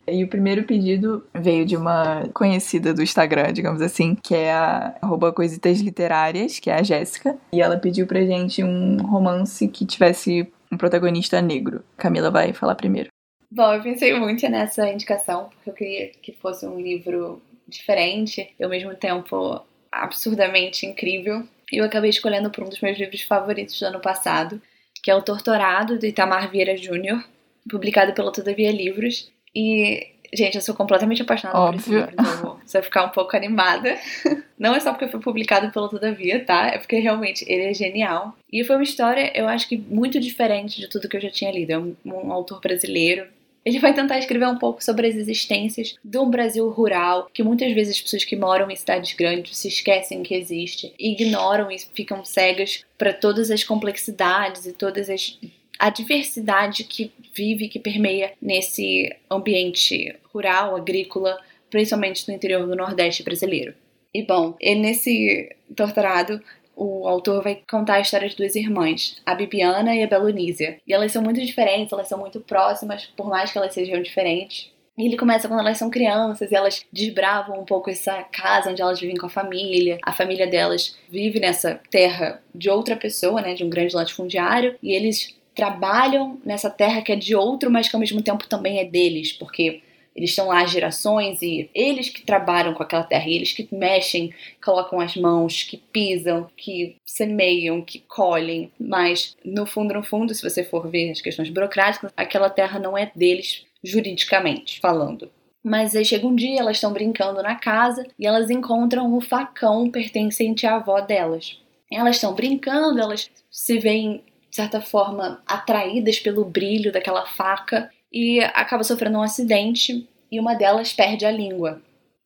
[0.07, 4.94] E o primeiro pedido veio de uma conhecida do Instagram, digamos assim, que é a
[5.01, 7.38] arroba Coisitas Literárias, que é a Jéssica.
[7.55, 11.83] E ela pediu pra gente um romance que tivesse um protagonista negro.
[11.96, 13.09] Camila vai falar primeiro.
[13.51, 18.62] Bom, eu pensei muito nessa indicação, porque eu queria que fosse um livro diferente e
[18.62, 21.46] ao mesmo tempo absurdamente incrível.
[21.72, 24.61] Eu acabei escolhendo por um dos meus livros favoritos do ano passado,
[25.02, 27.24] que é O Torturado, do Itamar Vieira Júnior,
[27.68, 29.32] publicado pela Todavia Livros.
[29.54, 31.82] E, gente, eu sou completamente apaixonada Óbvio.
[31.82, 33.98] por esse livro, então você vai ficar um pouco animada.
[34.58, 36.68] Não é só porque foi publicado pelo Todavia, tá?
[36.68, 38.37] É porque realmente ele é genial.
[38.52, 41.50] E foi uma história, eu acho que muito diferente de tudo que eu já tinha
[41.50, 41.70] lido.
[41.70, 43.26] É um, um autor brasileiro,
[43.64, 47.72] ele vai tentar escrever um pouco sobre as existências de um Brasil rural, que muitas
[47.72, 52.25] vezes as pessoas que moram em cidades grandes se esquecem que existe, ignoram e ficam
[52.25, 55.38] cegas para todas as complexidades e todas as
[55.79, 61.37] a diversidade que vive, que permeia nesse ambiente rural, agrícola,
[61.68, 63.75] principalmente no interior do Nordeste brasileiro.
[64.14, 66.40] E bom, ele nesse torturado
[66.83, 70.81] o autor vai contar a história de duas irmãs, a Bibiana e a Belonísia.
[70.87, 74.71] E elas são muito diferentes, elas são muito próximas, por mais que elas sejam diferentes.
[74.99, 78.83] E ele começa quando elas são crianças e elas desbravam um pouco essa casa onde
[78.83, 79.99] elas vivem com a família.
[80.03, 84.92] A família delas vive nessa terra de outra pessoa, né, de um grande latifundiário, e
[84.92, 88.85] eles trabalham nessa terra que é de outro, mas que ao mesmo tempo também é
[88.85, 89.83] deles, porque
[90.14, 94.33] eles estão lá há gerações e eles que trabalham com aquela terra, eles que mexem,
[94.62, 100.42] colocam as mãos, que pisam, que semeiam, que colhem, mas no fundo, no fundo, se
[100.42, 105.31] você for ver as questões burocráticas, aquela terra não é deles juridicamente falando.
[105.64, 109.90] Mas aí chega um dia, elas estão brincando na casa e elas encontram o facão
[109.90, 111.59] pertencente à avó delas.
[111.90, 118.40] Elas estão brincando, elas se veem, de certa forma, atraídas pelo brilho daquela faca e
[118.40, 121.81] acaba sofrendo um acidente e uma delas perde a língua.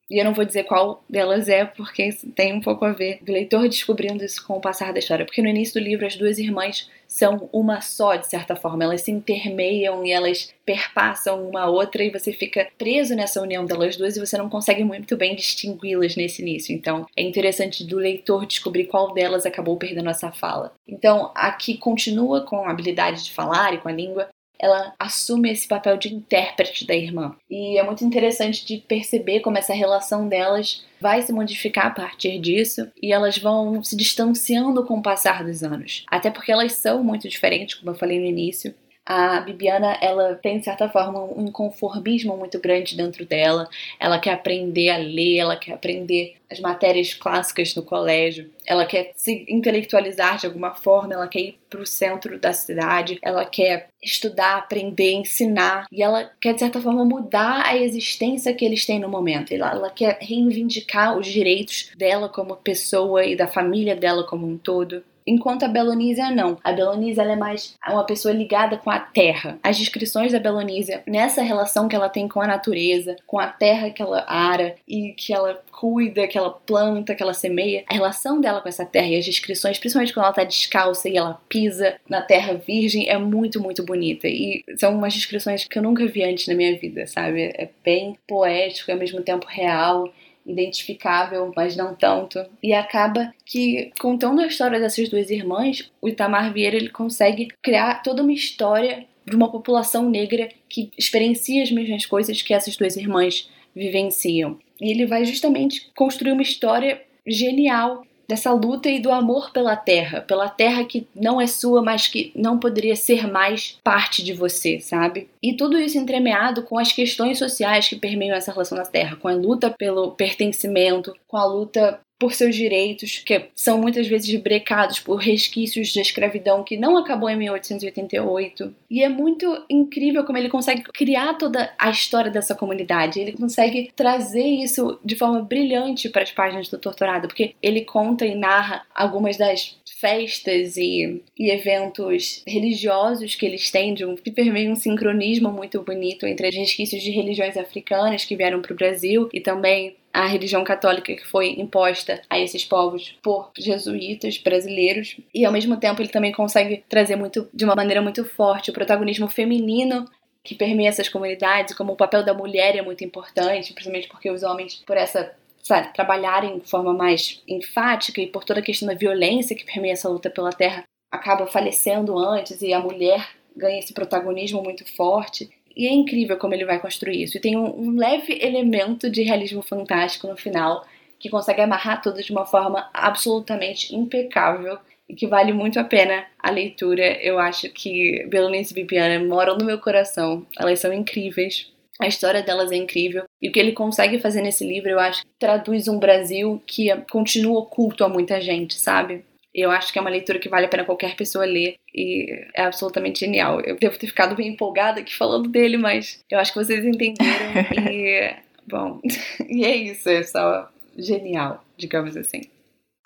[0.09, 3.33] E eu não vou dizer qual delas é, porque tem um pouco a ver do
[3.33, 5.25] leitor descobrindo isso com o passar da história.
[5.25, 8.85] Porque no início do livro, as duas irmãs são uma só, de certa forma.
[8.85, 13.97] Elas se intermeiam e elas perpassam uma outra, e você fica preso nessa união delas
[13.97, 16.75] duas e você não consegue muito bem distingui-las nesse início.
[16.75, 20.73] Então, é interessante do leitor descobrir qual delas acabou perdendo essa fala.
[20.87, 25.67] Então, aqui continua com a habilidade de falar e com a língua, ela assume esse
[25.67, 27.37] papel de intérprete da irmã.
[27.51, 32.39] E é muito interessante de perceber como essa relação delas vai se modificar a partir
[32.39, 36.05] disso e elas vão se distanciando com o passar dos anos.
[36.09, 38.75] Até porque elas são muito diferentes, como eu falei no início
[39.07, 43.69] a Bibiana, ela tem, de certa forma, um inconformismo muito grande dentro dela.
[44.01, 49.13] Ela quer aprender a ler, ela quer aprender as matérias clássicas no colégio, ela quer
[49.17, 53.89] se intelectualizar de alguma forma, ela quer ir para o centro da cidade, ela quer
[54.03, 58.99] estudar, aprender, ensinar, e ela quer, de certa forma, mudar a existência que eles têm
[58.99, 59.53] no momento.
[59.53, 64.59] Ela, ela quer reivindicar os direitos dela como pessoa e da família dela como um
[64.59, 65.03] todo.
[65.27, 66.59] Enquanto a Belonísia não.
[66.63, 69.59] A Belonísia é mais uma pessoa ligada com a terra.
[69.63, 73.91] As descrições da Belonísia nessa relação que ela tem com a natureza, com a terra
[73.91, 78.41] que ela ara e que ela cuida, que ela planta, que ela semeia, a relação
[78.41, 81.97] dela com essa terra e as descrições, principalmente quando ela tá descalça e ela pisa
[82.09, 84.27] na terra virgem, é muito, muito bonita.
[84.29, 87.43] E são umas descrições que eu nunca vi antes na minha vida, sabe?
[87.43, 90.11] É bem poético e ao mesmo tempo real
[90.47, 92.45] identificável, mas não tanto.
[92.63, 98.03] E acaba que, contando a história dessas duas irmãs, o Itamar Vieira ele consegue criar
[98.03, 102.97] toda uma história de uma população negra que experiencia as mesmas coisas que essas duas
[102.97, 104.59] irmãs vivenciam.
[104.81, 110.21] E ele vai justamente construir uma história genial dessa luta e do amor pela terra,
[110.21, 114.81] pela terra que não é sua, mas que não poderia ser mais parte de você,
[114.81, 115.29] sabe?
[115.43, 119.29] E tudo isso entremeado com as questões sociais que permeiam essa relação na terra, com
[119.29, 124.99] a luta pelo pertencimento, com a luta por seus direitos, que são muitas vezes brecados
[124.99, 128.75] por resquícios de escravidão que não acabou em 1888.
[128.91, 133.21] E é muito incrível como ele consegue criar toda a história dessa comunidade.
[133.21, 138.25] Ele consegue trazer isso de forma brilhante para as páginas do Torturado, porque ele conta
[138.25, 144.31] e narra algumas das festas e, e eventos religiosos que eles têm, de um, que
[144.31, 148.77] permeiam um sincronismo muito bonito entre os resquícios de religiões africanas que vieram para o
[148.77, 155.17] Brasil e também a religião católica que foi imposta a esses povos por jesuítas brasileiros.
[155.35, 158.75] E ao mesmo tempo ele também consegue trazer muito de uma maneira muito forte o
[158.75, 160.07] protagonismo feminino
[160.43, 164.45] que permeia essas comunidades, como o papel da mulher é muito importante, principalmente porque os
[164.45, 165.35] homens por essa
[165.67, 169.95] sabe, trabalharem de forma mais enfática e por toda a questão da violência que permeia
[169.95, 175.51] essa luta pela terra acaba falecendo antes e a mulher ganha esse protagonismo muito forte.
[175.75, 177.37] E é incrível como ele vai construir isso.
[177.37, 180.87] E tem um, um leve elemento de realismo fantástico no final,
[181.19, 186.27] que consegue amarrar tudo de uma forma absolutamente impecável e que vale muito a pena
[186.39, 187.21] a leitura.
[187.23, 190.47] Eu acho que Berenice e Bibiana moram no meu coração.
[190.59, 191.73] Elas são incríveis.
[192.01, 193.25] A história delas é incrível.
[193.41, 196.95] E o que ele consegue fazer nesse livro, eu acho que traduz um Brasil que
[197.11, 199.25] continua oculto a muita gente, sabe?
[199.55, 202.65] Eu acho que é uma leitura que vale a pena qualquer pessoa ler e é
[202.65, 203.61] absolutamente genial.
[203.63, 207.53] Eu devo ter ficado bem empolgada aqui falando dele, mas eu acho que vocês entenderam
[207.91, 208.37] e
[208.69, 209.01] bom,
[209.49, 212.43] e é isso, é só genial, digamos assim.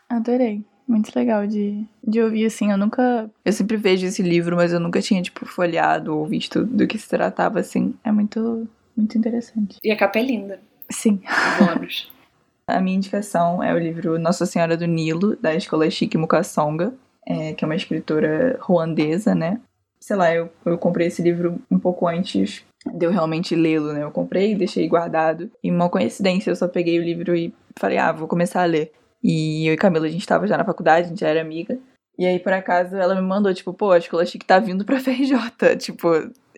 [0.08, 0.64] Adorei.
[0.88, 2.72] Muito legal de, de ouvir, assim.
[2.72, 3.30] Eu nunca.
[3.44, 6.98] Eu sempre vejo esse livro, mas eu nunca tinha, tipo, folhado ou visto do que
[6.98, 7.94] se tratava, assim.
[8.02, 8.68] É muito,
[9.00, 9.78] muito interessante.
[9.82, 10.60] E a capa é linda.
[10.90, 11.20] Sim.
[11.58, 12.10] Bônus.
[12.66, 16.94] A minha indicação é o livro Nossa Senhora do Nilo, da escola Chique Mukasonga,
[17.26, 19.60] é, que é uma escritora ruandesa, né?
[19.98, 24.04] Sei lá, eu, eu comprei esse livro um pouco antes de eu realmente lê-lo, né?
[24.04, 25.50] Eu comprei e deixei guardado.
[25.64, 28.92] E uma coincidência, eu só peguei o livro e falei, ah, vou começar a ler.
[29.22, 31.76] E eu e Camila, a gente tava já na faculdade, a gente já era amiga.
[32.16, 35.00] E aí, por acaso, ela me mandou, tipo, pô, a escola Chique tá vindo pra
[35.00, 36.08] FRJ, tipo,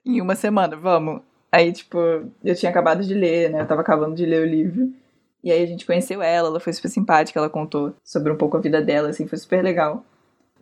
[0.05, 1.23] em uma semana, vamos.
[1.53, 1.99] Aí, tipo,
[2.43, 3.61] eu tinha acabado de ler, né?
[3.61, 4.91] Eu tava acabando de ler o livro.
[5.45, 8.57] E aí a gente conheceu ela, ela foi super simpática, ela contou sobre um pouco
[8.57, 10.05] a vida dela, assim, foi super legal.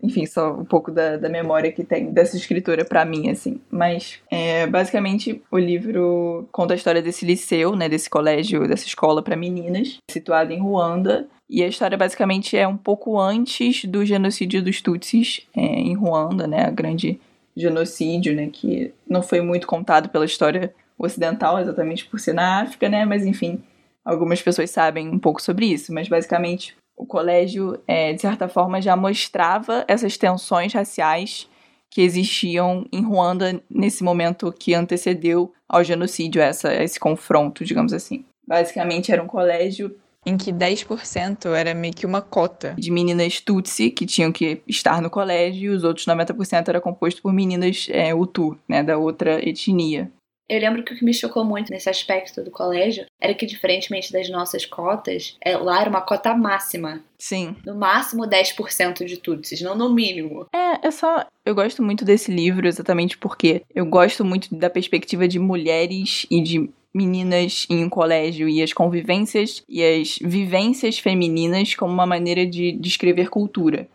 [0.02, 3.60] Enfim, só um pouco da, da memória que tem dessa escritora para mim, assim.
[3.70, 9.22] Mas, é, basicamente, o livro conta a história desse liceu, né, desse colégio, dessa escola
[9.22, 11.28] para meninas, situada em Ruanda.
[11.48, 16.46] E a história, basicamente, é um pouco antes do genocídio dos Tutsis é, em Ruanda,
[16.46, 17.20] né, a grande
[17.54, 22.88] genocídio, né, que não foi muito contado pela história ocidental, exatamente por ser na África,
[22.88, 23.04] né?
[23.04, 23.62] Mas enfim,
[24.04, 25.92] algumas pessoas sabem um pouco sobre isso.
[25.92, 31.48] Mas basicamente, o colégio, é, de certa forma, já mostrava essas tensões raciais
[31.90, 38.24] que existiam em Ruanda nesse momento que antecedeu ao genocídio, essa, esse confronto, digamos assim.
[38.46, 43.90] Basicamente, era um colégio em que 10% era meio que uma cota de meninas Tutsi
[43.90, 48.14] que tinham que estar no colégio e os outros 90% era composto por meninas é,
[48.14, 50.10] Hutu, né, da outra etnia.
[50.50, 54.12] Eu lembro que o que me chocou muito nesse aspecto do colégio era que, diferentemente
[54.12, 57.04] das nossas cotas, é, lá era uma cota máxima.
[57.16, 57.54] Sim.
[57.64, 60.46] No máximo 10% de Tutsis, não no mínimo.
[60.52, 61.24] É, é só.
[61.46, 66.42] Eu gosto muito desse livro exatamente porque eu gosto muito da perspectiva de mulheres e
[66.42, 72.46] de meninas em um colégio e as convivências e as vivências femininas como uma maneira
[72.46, 73.88] de descrever cultura.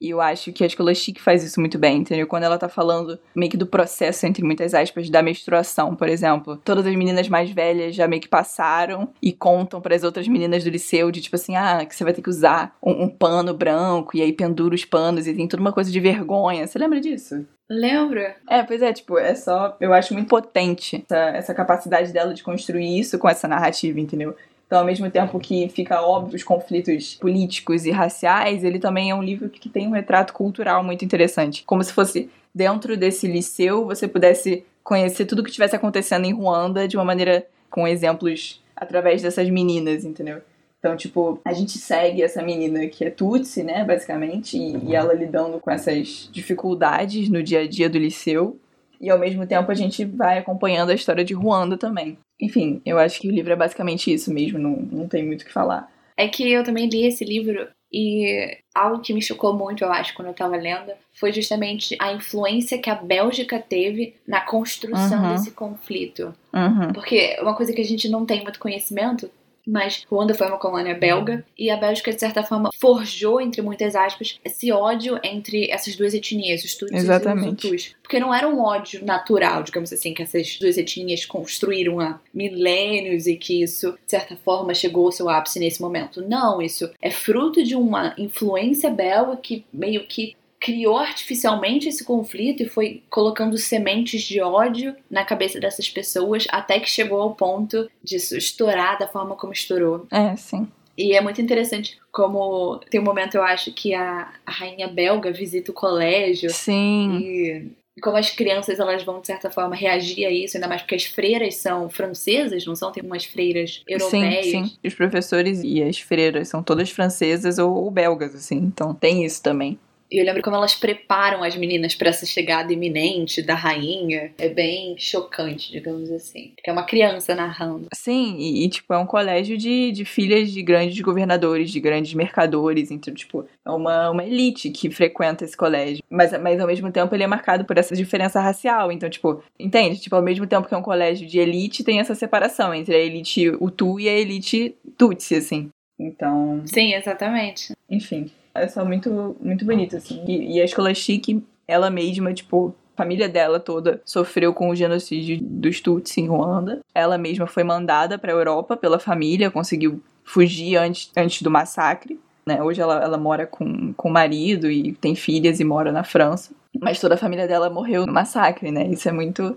[0.00, 2.26] E eu acho que a escola chique faz isso muito bem, entendeu?
[2.26, 6.56] Quando ela tá falando meio que do processo, entre muitas aspas, da menstruação, por exemplo.
[6.64, 10.64] Todas as meninas mais velhas já meio que passaram e contam para as outras meninas
[10.64, 13.52] do liceu de tipo assim, ah, que você vai ter que usar um, um pano
[13.52, 16.66] branco e aí pendura os panos e tem toda uma coisa de vergonha.
[16.66, 17.46] Você lembra disso?
[17.70, 18.20] Lembro.
[18.48, 19.76] É, pois é, tipo, é só.
[19.80, 24.34] Eu acho muito potente essa, essa capacidade dela de construir isso com essa narrativa, entendeu?
[24.70, 29.14] Então, ao mesmo tempo que fica óbvio os conflitos políticos e raciais, ele também é
[29.16, 31.64] um livro que tem um retrato cultural muito interessante.
[31.64, 36.32] Como se fosse dentro desse liceu você pudesse conhecer tudo o que estivesse acontecendo em
[36.32, 40.40] Ruanda de uma maneira com exemplos através dessas meninas, entendeu?
[40.78, 45.12] Então, tipo, a gente segue essa menina que é Tutsi, né, basicamente, e, e ela
[45.12, 48.56] lidando com essas dificuldades no dia a dia do liceu.
[49.00, 52.16] E ao mesmo tempo a gente vai acompanhando a história de Ruanda também.
[52.40, 55.44] Enfim, eu acho que o livro é basicamente isso mesmo, não, não tem muito o
[55.44, 55.90] que falar.
[56.16, 60.14] É que eu também li esse livro e algo que me chocou muito, eu acho,
[60.14, 65.32] quando eu tava lendo, foi justamente a influência que a Bélgica teve na construção uhum.
[65.32, 66.34] desse conflito.
[66.52, 66.92] Uhum.
[66.92, 69.30] Porque uma coisa que a gente não tem muito conhecimento
[69.70, 73.94] mas Ruanda foi uma colônia belga e a Bélgica, de certa forma, forjou, entre muitas
[73.94, 77.66] aspas, esse ódio entre essas duas etnias, os Tutsis Exatamente.
[77.66, 77.96] e os Hutus.
[78.02, 83.28] Porque não era um ódio natural, digamos assim, que essas duas etnias construíram há milênios
[83.28, 86.20] e que isso, de certa forma, chegou ao seu ápice nesse momento.
[86.26, 92.62] Não, isso é fruto de uma influência belga que meio que criou artificialmente esse conflito
[92.62, 97.90] e foi colocando sementes de ódio na cabeça dessas pessoas até que chegou ao ponto
[98.04, 100.06] de estourar da forma como estourou.
[100.10, 100.68] É, sim.
[100.98, 105.32] E é muito interessante como tem um momento, eu acho, que a, a rainha belga
[105.32, 106.50] visita o colégio.
[106.50, 107.18] Sim.
[107.18, 110.94] E como as crianças elas vão de certa forma reagir a isso, ainda mais porque
[110.94, 112.92] as freiras são francesas, não são?
[112.92, 114.44] Tem umas freiras europeias.
[114.44, 114.76] Sim, sim.
[114.84, 118.56] Os professores e as freiras são todas francesas ou, ou belgas, assim.
[118.56, 119.78] Então tem isso também.
[120.10, 124.32] E eu lembro como elas preparam as meninas para essa chegada iminente da rainha.
[124.36, 126.52] É bem chocante, digamos assim.
[126.56, 127.86] Porque é uma criança narrando.
[127.94, 132.12] Sim, e, e, tipo, é um colégio de, de filhas de grandes governadores, de grandes
[132.12, 132.90] mercadores.
[132.90, 136.02] Então, tipo, é uma, uma elite que frequenta esse colégio.
[136.10, 138.90] Mas, mas ao mesmo tempo ele é marcado por essa diferença racial.
[138.90, 140.00] Então, tipo, entende?
[140.00, 142.98] Tipo, ao mesmo tempo que é um colégio de elite, tem essa separação entre a
[142.98, 145.70] elite Utu e a elite Tutsi, assim.
[145.96, 146.62] Então.
[146.66, 147.74] Sim, exatamente.
[147.88, 150.24] Enfim é só muito, muito bonito, assim.
[150.26, 154.74] E, e a escola chique, ela mesma, tipo, a família dela toda sofreu com o
[154.74, 156.80] genocídio dos Tutsi em Ruanda.
[156.94, 162.18] Ela mesma foi mandada para a Europa pela família, conseguiu fugir antes, antes do massacre.
[162.44, 162.62] Né?
[162.62, 166.52] Hoje ela, ela mora com, com o marido e tem filhas e mora na França.
[166.80, 168.86] Mas toda a família dela morreu no massacre, né?
[168.86, 169.56] Isso é muito.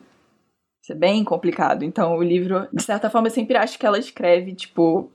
[0.81, 1.83] Isso é bem complicado.
[1.83, 5.09] Então, o livro, de certa forma, eu sempre acho que ela escreve, tipo,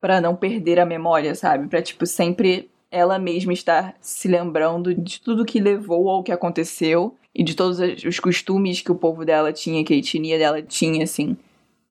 [0.00, 1.68] para não perder a memória, sabe?
[1.68, 7.16] Para tipo, sempre ela mesma estar se lembrando de tudo que levou ao que aconteceu
[7.34, 11.02] e de todos os costumes que o povo dela tinha, que a etnia dela tinha,
[11.02, 11.34] assim,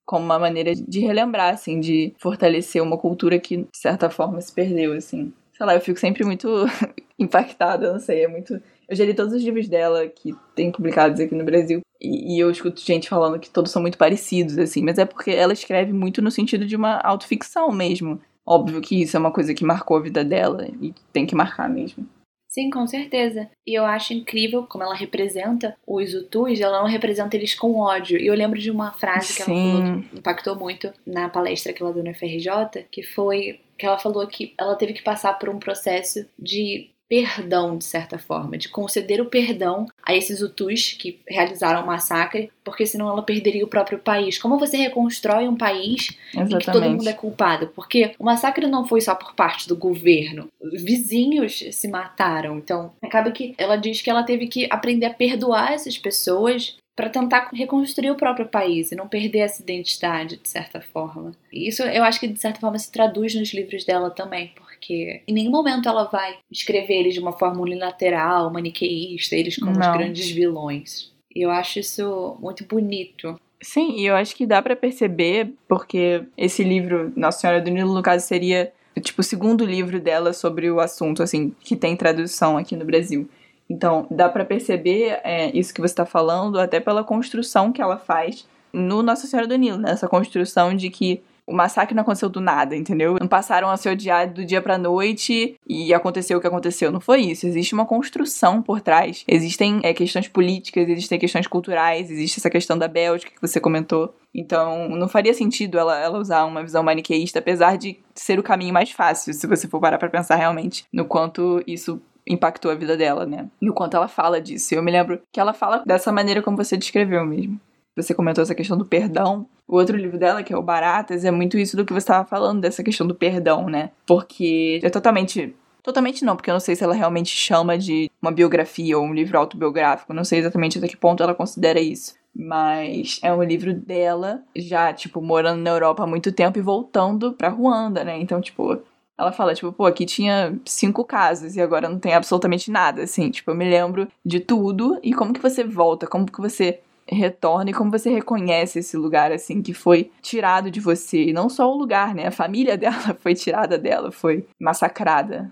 [0.05, 4.53] como uma maneira de relembrar, assim, de fortalecer uma cultura que, de certa forma, se
[4.53, 5.33] perdeu, assim.
[5.57, 6.47] Sei lá, eu fico sempre muito
[7.17, 8.61] impactada, não sei, é muito...
[8.87, 12.39] Eu já li todos os livros dela que tem publicados aqui no Brasil e, e
[12.39, 15.93] eu escuto gente falando que todos são muito parecidos, assim, mas é porque ela escreve
[15.93, 18.19] muito no sentido de uma autoficção mesmo.
[18.45, 21.69] Óbvio que isso é uma coisa que marcou a vida dela e tem que marcar
[21.69, 22.07] mesmo.
[22.51, 23.49] Sim, com certeza.
[23.65, 28.19] E eu acho incrível como ela representa os Hutus, ela não representa eles com ódio.
[28.19, 29.51] E eu lembro de uma frase que Sim.
[29.51, 33.85] ela falou que impactou muito na palestra que ela deu no FRJ, que foi que
[33.85, 38.57] ela falou que ela teve que passar por um processo de perdão, de certa forma,
[38.57, 43.65] de conceder o perdão a esses Hutus que realizaram o massacre, porque senão ela perderia
[43.65, 44.37] o próprio país.
[44.37, 46.53] Como você reconstrói um país Exatamente.
[46.53, 47.67] em que todo mundo é culpado?
[47.75, 52.57] Porque o massacre não foi só por parte do governo, os vizinhos se mataram.
[52.57, 57.09] Então, acaba que ela diz que ela teve que aprender a perdoar essas pessoas para
[57.09, 61.31] tentar reconstruir o próprio país e não perder essa identidade de certa forma.
[61.51, 65.23] E isso eu acho que de certa forma se traduz nos livros dela também, porque
[65.27, 69.79] em nenhum momento ela vai escrever eles de uma forma unilateral, maniqueísta, eles como não.
[69.79, 71.11] os grandes vilões.
[71.35, 73.35] E eu acho isso muito bonito.
[73.59, 77.95] Sim, e eu acho que dá para perceber, porque esse livro, Nossa Senhora do Nilo,
[77.95, 82.57] no caso, seria tipo o segundo livro dela sobre o assunto, assim, que tem tradução
[82.57, 83.27] aqui no Brasil.
[83.71, 87.97] Então, dá para perceber é, isso que você está falando até pela construção que ela
[87.97, 89.91] faz no Nossa Senhora do Nilo, né?
[89.91, 93.15] Essa construção de que o massacre não aconteceu do nada, entendeu?
[93.19, 96.91] Não passaram a se odiar do dia pra noite e aconteceu o que aconteceu.
[96.91, 97.47] Não foi isso.
[97.47, 99.23] Existe uma construção por trás.
[99.25, 104.13] Existem é, questões políticas, existem questões culturais, existe essa questão da Bélgica que você comentou.
[104.35, 108.73] Então, não faria sentido ela, ela usar uma visão maniqueísta, apesar de ser o caminho
[108.73, 112.95] mais fácil, se você for parar pra pensar realmente no quanto isso impactou a vida
[112.95, 113.47] dela, né?
[113.61, 114.73] E o quanto ela fala disso.
[114.73, 117.59] Eu me lembro que ela fala dessa maneira como você descreveu mesmo.
[117.95, 119.45] Você comentou essa questão do perdão.
[119.67, 122.27] O outro livro dela, que é o Baratas, é muito isso do que você estava
[122.27, 123.91] falando, dessa questão do perdão, né?
[124.05, 125.53] Porque é totalmente
[125.83, 129.13] Totalmente não, porque eu não sei se ela realmente chama de uma biografia ou um
[129.13, 130.13] livro autobiográfico.
[130.13, 132.13] Não sei exatamente até que ponto ela considera isso.
[132.33, 137.33] Mas é um livro dela, já, tipo, morando na Europa há muito tempo e voltando
[137.33, 138.19] pra Ruanda, né?
[138.19, 138.79] Então, tipo,
[139.21, 143.29] ela fala, tipo, pô, aqui tinha cinco casas e agora não tem absolutamente nada, assim.
[143.29, 147.69] Tipo, eu me lembro de tudo e como que você volta, como que você retorna
[147.69, 151.25] e como você reconhece esse lugar, assim, que foi tirado de você.
[151.25, 152.27] E não só o lugar, né?
[152.27, 155.51] A família dela foi tirada dela, foi massacrada.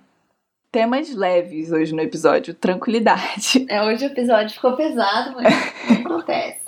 [0.72, 3.66] Temas leves hoje no episódio, tranquilidade.
[3.68, 5.48] É, hoje o episódio ficou pesado, mas
[6.06, 6.59] acontece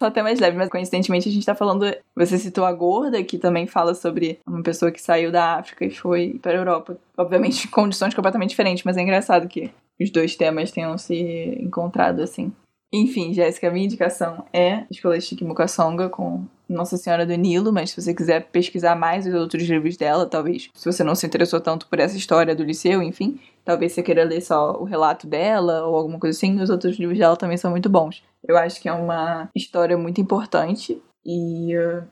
[0.00, 1.84] só até mais leve, mas coincidentemente a gente tá falando.
[2.14, 5.90] Você citou a Gorda, que também fala sobre uma pessoa que saiu da África e
[5.90, 6.96] foi para a Europa.
[7.16, 12.52] Obviamente condições completamente diferentes, mas é engraçado que os dois temas tenham se encontrado assim.
[12.92, 18.00] Enfim, Jéssica, minha indicação é Escola Chique Mukasonga com Nossa Senhora do Nilo, mas se
[18.00, 21.86] você quiser pesquisar mais os outros livros dela, talvez, se você não se interessou tanto
[21.86, 25.96] por essa história do liceu, enfim, talvez você queira ler só o relato dela ou
[25.96, 28.22] alguma coisa assim, os outros livros dela também são muito bons.
[28.46, 32.02] Eu acho que é uma história muito importante e uh,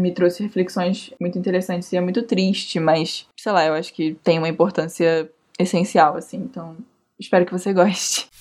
[0.00, 4.14] me trouxe reflexões muito interessantes e é muito triste, mas sei lá, eu acho que
[4.24, 6.74] tem uma importância essencial, assim, então
[7.20, 8.31] espero que você goste.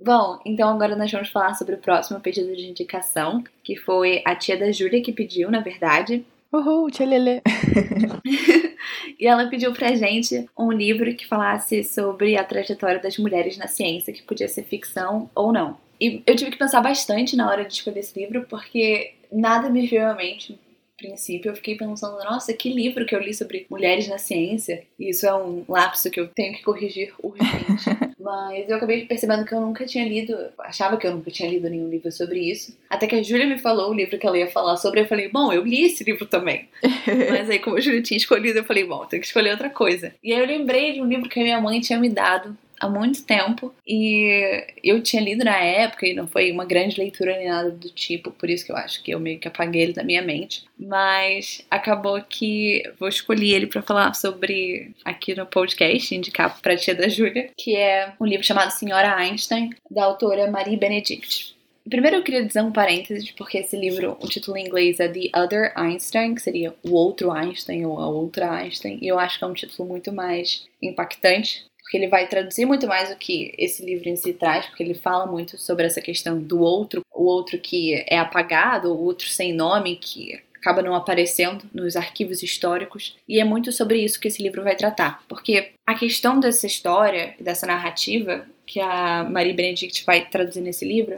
[0.00, 4.34] Bom, então agora nós vamos falar sobre o próximo pedido de indicação, que foi a
[4.34, 6.24] tia da Júlia que pediu, na verdade.
[6.52, 7.42] Uhul, tia Lelê.
[9.18, 13.66] e ela pediu pra gente um livro que falasse sobre a trajetória das mulheres na
[13.66, 15.76] ciência, que podia ser ficção ou não.
[16.00, 19.86] E eu tive que pensar bastante na hora de escolher esse livro, porque nada me
[19.86, 20.58] veio à mente
[20.98, 24.82] princípio, eu fiquei pensando, nossa, que livro que eu li sobre mulheres na ciência.
[24.98, 27.84] E isso é um lapso que eu tenho que corrigir urgente.
[28.20, 31.70] Mas eu acabei percebendo que eu nunca tinha lido, achava que eu nunca tinha lido
[31.70, 32.76] nenhum livro sobre isso.
[32.90, 35.28] Até que a Júlia me falou o livro que ela ia falar sobre, eu falei,
[35.28, 36.68] bom, eu li esse livro também.
[37.30, 40.12] Mas aí, como a Júlia tinha escolhido, eu falei, bom, tenho que escolher outra coisa.
[40.22, 42.88] E aí eu lembrei de um livro que a minha mãe tinha me dado há
[42.88, 47.48] muito tempo e eu tinha lido na época e não foi uma grande leitura nem
[47.48, 50.04] nada do tipo, por isso que eu acho que eu meio que apaguei ele da
[50.04, 50.64] minha mente.
[50.78, 56.94] Mas acabou que vou escolher ele para falar sobre aqui no podcast, indicar pra tia
[56.94, 61.56] da Júlia, que é um livro chamado Senhora Einstein, da autora Marie Benedict.
[61.88, 65.30] Primeiro eu queria dizer um parênteses, porque esse livro, o título em inglês é The
[65.34, 69.44] Other Einstein, que seria o outro Einstein ou a outra Einstein, e eu acho que
[69.44, 73.82] é um título muito mais impactante porque ele vai traduzir muito mais o que esse
[73.82, 77.58] livro em si traz, porque ele fala muito sobre essa questão do outro, o outro
[77.58, 83.40] que é apagado, o outro sem nome, que acaba não aparecendo nos arquivos históricos, e
[83.40, 87.66] é muito sobre isso que esse livro vai tratar, porque a questão dessa história, dessa
[87.66, 91.16] narrativa que a Marie Benedict vai traduzir nesse livro,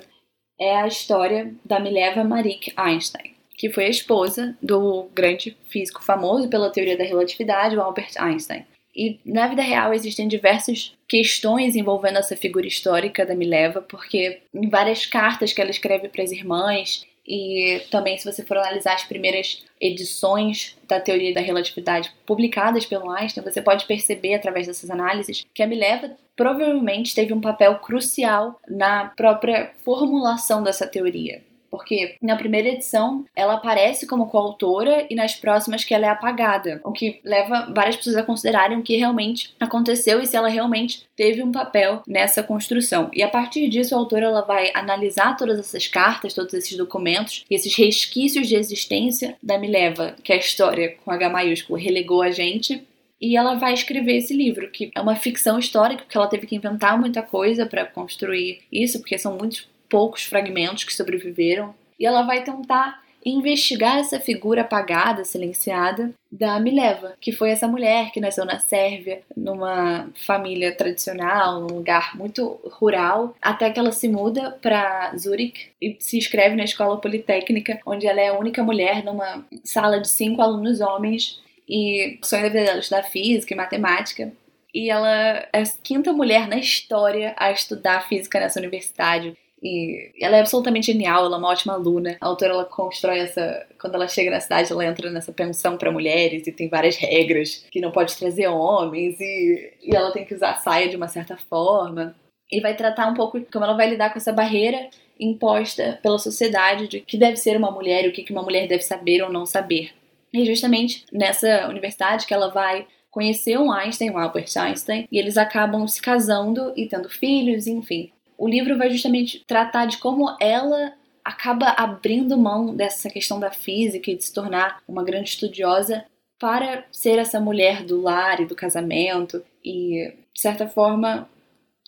[0.56, 6.48] é a história da Mileva Marie Einstein, que foi a esposa do grande físico famoso
[6.48, 8.64] pela teoria da relatividade, Albert Einstein.
[8.94, 14.68] E na vida real existem diversas questões envolvendo essa figura histórica da Mileva, porque em
[14.68, 19.04] várias cartas que ela escreve para as irmãs, e também se você for analisar as
[19.04, 25.46] primeiras edições da teoria da relatividade publicadas pelo Einstein, você pode perceber através dessas análises
[25.54, 31.42] que a Mileva provavelmente teve um papel crucial na própria formulação dessa teoria.
[31.70, 36.80] Porque na primeira edição ela aparece como coautora e nas próximas que ela é apagada,
[36.84, 41.04] o que leva várias pessoas a considerarem o que realmente aconteceu e se ela realmente
[41.16, 43.10] teve um papel nessa construção.
[43.12, 47.44] E a partir disso a autora ela vai analisar todas essas cartas, todos esses documentos,
[47.48, 52.86] esses resquícios de existência da Mileva, que a história com H maiúsculo relegou a gente
[53.20, 56.56] e ela vai escrever esse livro, que é uma ficção histórica, porque ela teve que
[56.56, 61.74] inventar muita coisa para construir isso, porque são muitos poucos fragmentos que sobreviveram.
[61.98, 68.10] E ela vai tentar investigar essa figura apagada, silenciada da Mileva, que foi essa mulher
[68.12, 74.08] que nasceu na Sérvia, numa família tradicional, num lugar muito rural, até que ela se
[74.08, 79.04] muda para Zurich e se inscreve na escola politécnica, onde ela é a única mulher
[79.04, 83.54] numa sala de cinco alunos homens e o sonho da vida dela é estudar física
[83.54, 84.32] e matemática.
[84.74, 85.08] E ela
[85.52, 89.36] é a quinta mulher na história a estudar física nessa universidade.
[89.62, 92.16] E ela é absolutamente genial, ela é uma ótima aluna.
[92.20, 93.66] A autora ela constrói essa.
[93.78, 97.64] Quando ela chega na cidade, ela entra nessa pensão para mulheres e tem várias regras
[97.70, 101.36] que não pode trazer homens e, e ela tem que usar saia de uma certa
[101.36, 102.14] forma.
[102.50, 104.88] E vai tratar um pouco como ela vai lidar com essa barreira
[105.18, 108.82] imposta pela sociedade de que deve ser uma mulher e o que uma mulher deve
[108.82, 109.92] saber ou não saber.
[110.32, 115.36] E justamente nessa universidade que ela vai conhecer um Einstein, um Albert Einstein, e eles
[115.36, 118.10] acabam se casando e tendo filhos, enfim
[118.40, 124.10] o livro vai justamente tratar de como ela acaba abrindo mão dessa questão da física
[124.10, 126.06] e de se tornar uma grande estudiosa
[126.38, 131.28] para ser essa mulher do lar e do casamento e, de certa forma,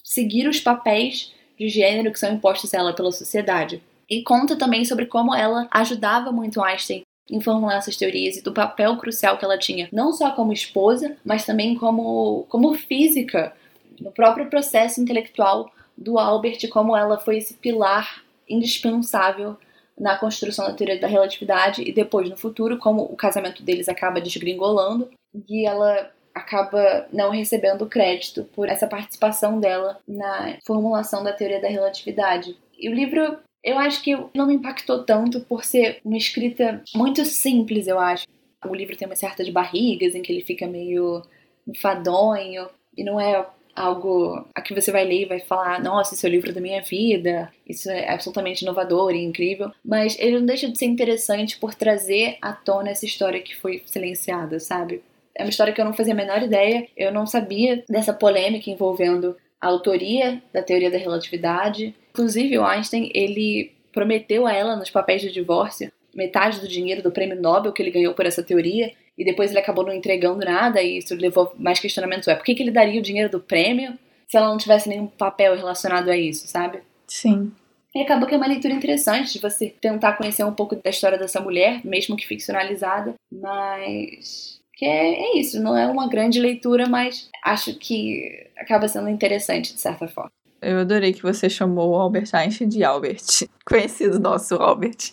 [0.04, 3.82] seguir os papéis de gênero que são impostos a ela pela sociedade.
[4.06, 7.00] E conta também sobre como ela ajudava muito Einstein
[7.30, 11.16] em formular essas teorias e do papel crucial que ela tinha, não só como esposa,
[11.24, 13.54] mas também como, como física,
[13.98, 19.56] no próprio processo intelectual do Albert, como ela foi esse pilar indispensável
[19.98, 24.20] na construção da teoria da relatividade e depois no futuro, como o casamento deles acaba
[24.20, 25.10] desgringolando
[25.48, 31.68] e ela acaba não recebendo crédito por essa participação dela na formulação da teoria da
[31.68, 32.56] relatividade.
[32.78, 37.24] E o livro, eu acho que não me impactou tanto por ser uma escrita muito
[37.24, 38.26] simples, eu acho.
[38.66, 41.22] O livro tem uma certa de barrigas em que ele fica meio
[41.66, 46.26] enfadonho e não é algo a que você vai ler e vai falar, nossa, esse
[46.26, 50.46] é o livro da minha vida, isso é absolutamente inovador e incrível, mas ele não
[50.46, 55.02] deixa de ser interessante por trazer à tona essa história que foi silenciada, sabe?
[55.34, 58.70] É uma história que eu não fazia a menor ideia, eu não sabia dessa polêmica
[58.70, 61.94] envolvendo a autoria da teoria da relatividade.
[62.10, 67.10] Inclusive, o Einstein, ele prometeu a ela nos papéis de divórcio metade do dinheiro do
[67.10, 70.82] prêmio Nobel que ele ganhou por essa teoria, e depois ele acabou não entregando nada,
[70.82, 72.28] e isso levou mais questionamentos.
[72.28, 73.98] É, por que, que ele daria o dinheiro do prêmio
[74.28, 76.78] se ela não tivesse nenhum papel relacionado a isso, sabe?
[77.06, 77.52] Sim.
[77.94, 81.18] E acabou que é uma leitura interessante de você tentar conhecer um pouco da história
[81.18, 86.88] dessa mulher, mesmo que ficcionalizada, mas que é, é, isso, não é uma grande leitura,
[86.88, 90.32] mas acho que acaba sendo interessante de certa forma.
[90.62, 93.22] Eu adorei que você chamou o Albert Einstein de Albert,
[93.66, 95.12] conhecido nosso Albert.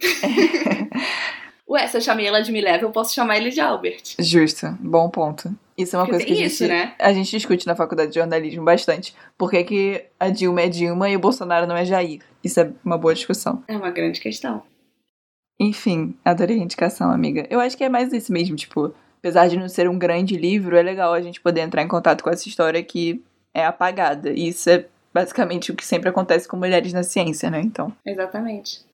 [1.70, 4.16] Ué, se eu chamei ela de Mileva, eu posso chamar ele de Albert.
[4.18, 5.54] Justo, bom ponto.
[5.78, 6.94] Isso é uma coisa que a gente, isso, né?
[6.98, 9.14] a gente discute na faculdade de jornalismo bastante.
[9.38, 12.20] Por que, que a Dilma é Dilma e o Bolsonaro não é Jair?
[12.42, 13.62] Isso é uma boa discussão.
[13.68, 14.64] É uma grande questão.
[15.60, 17.46] Enfim, adorei a indicação, amiga.
[17.48, 20.76] Eu acho que é mais isso mesmo, tipo, apesar de não ser um grande livro,
[20.76, 23.22] é legal a gente poder entrar em contato com essa história que
[23.54, 24.30] é apagada.
[24.30, 27.60] E isso é basicamente o que sempre acontece com mulheres na ciência, né?
[27.60, 27.92] Então.
[28.04, 28.84] Exatamente.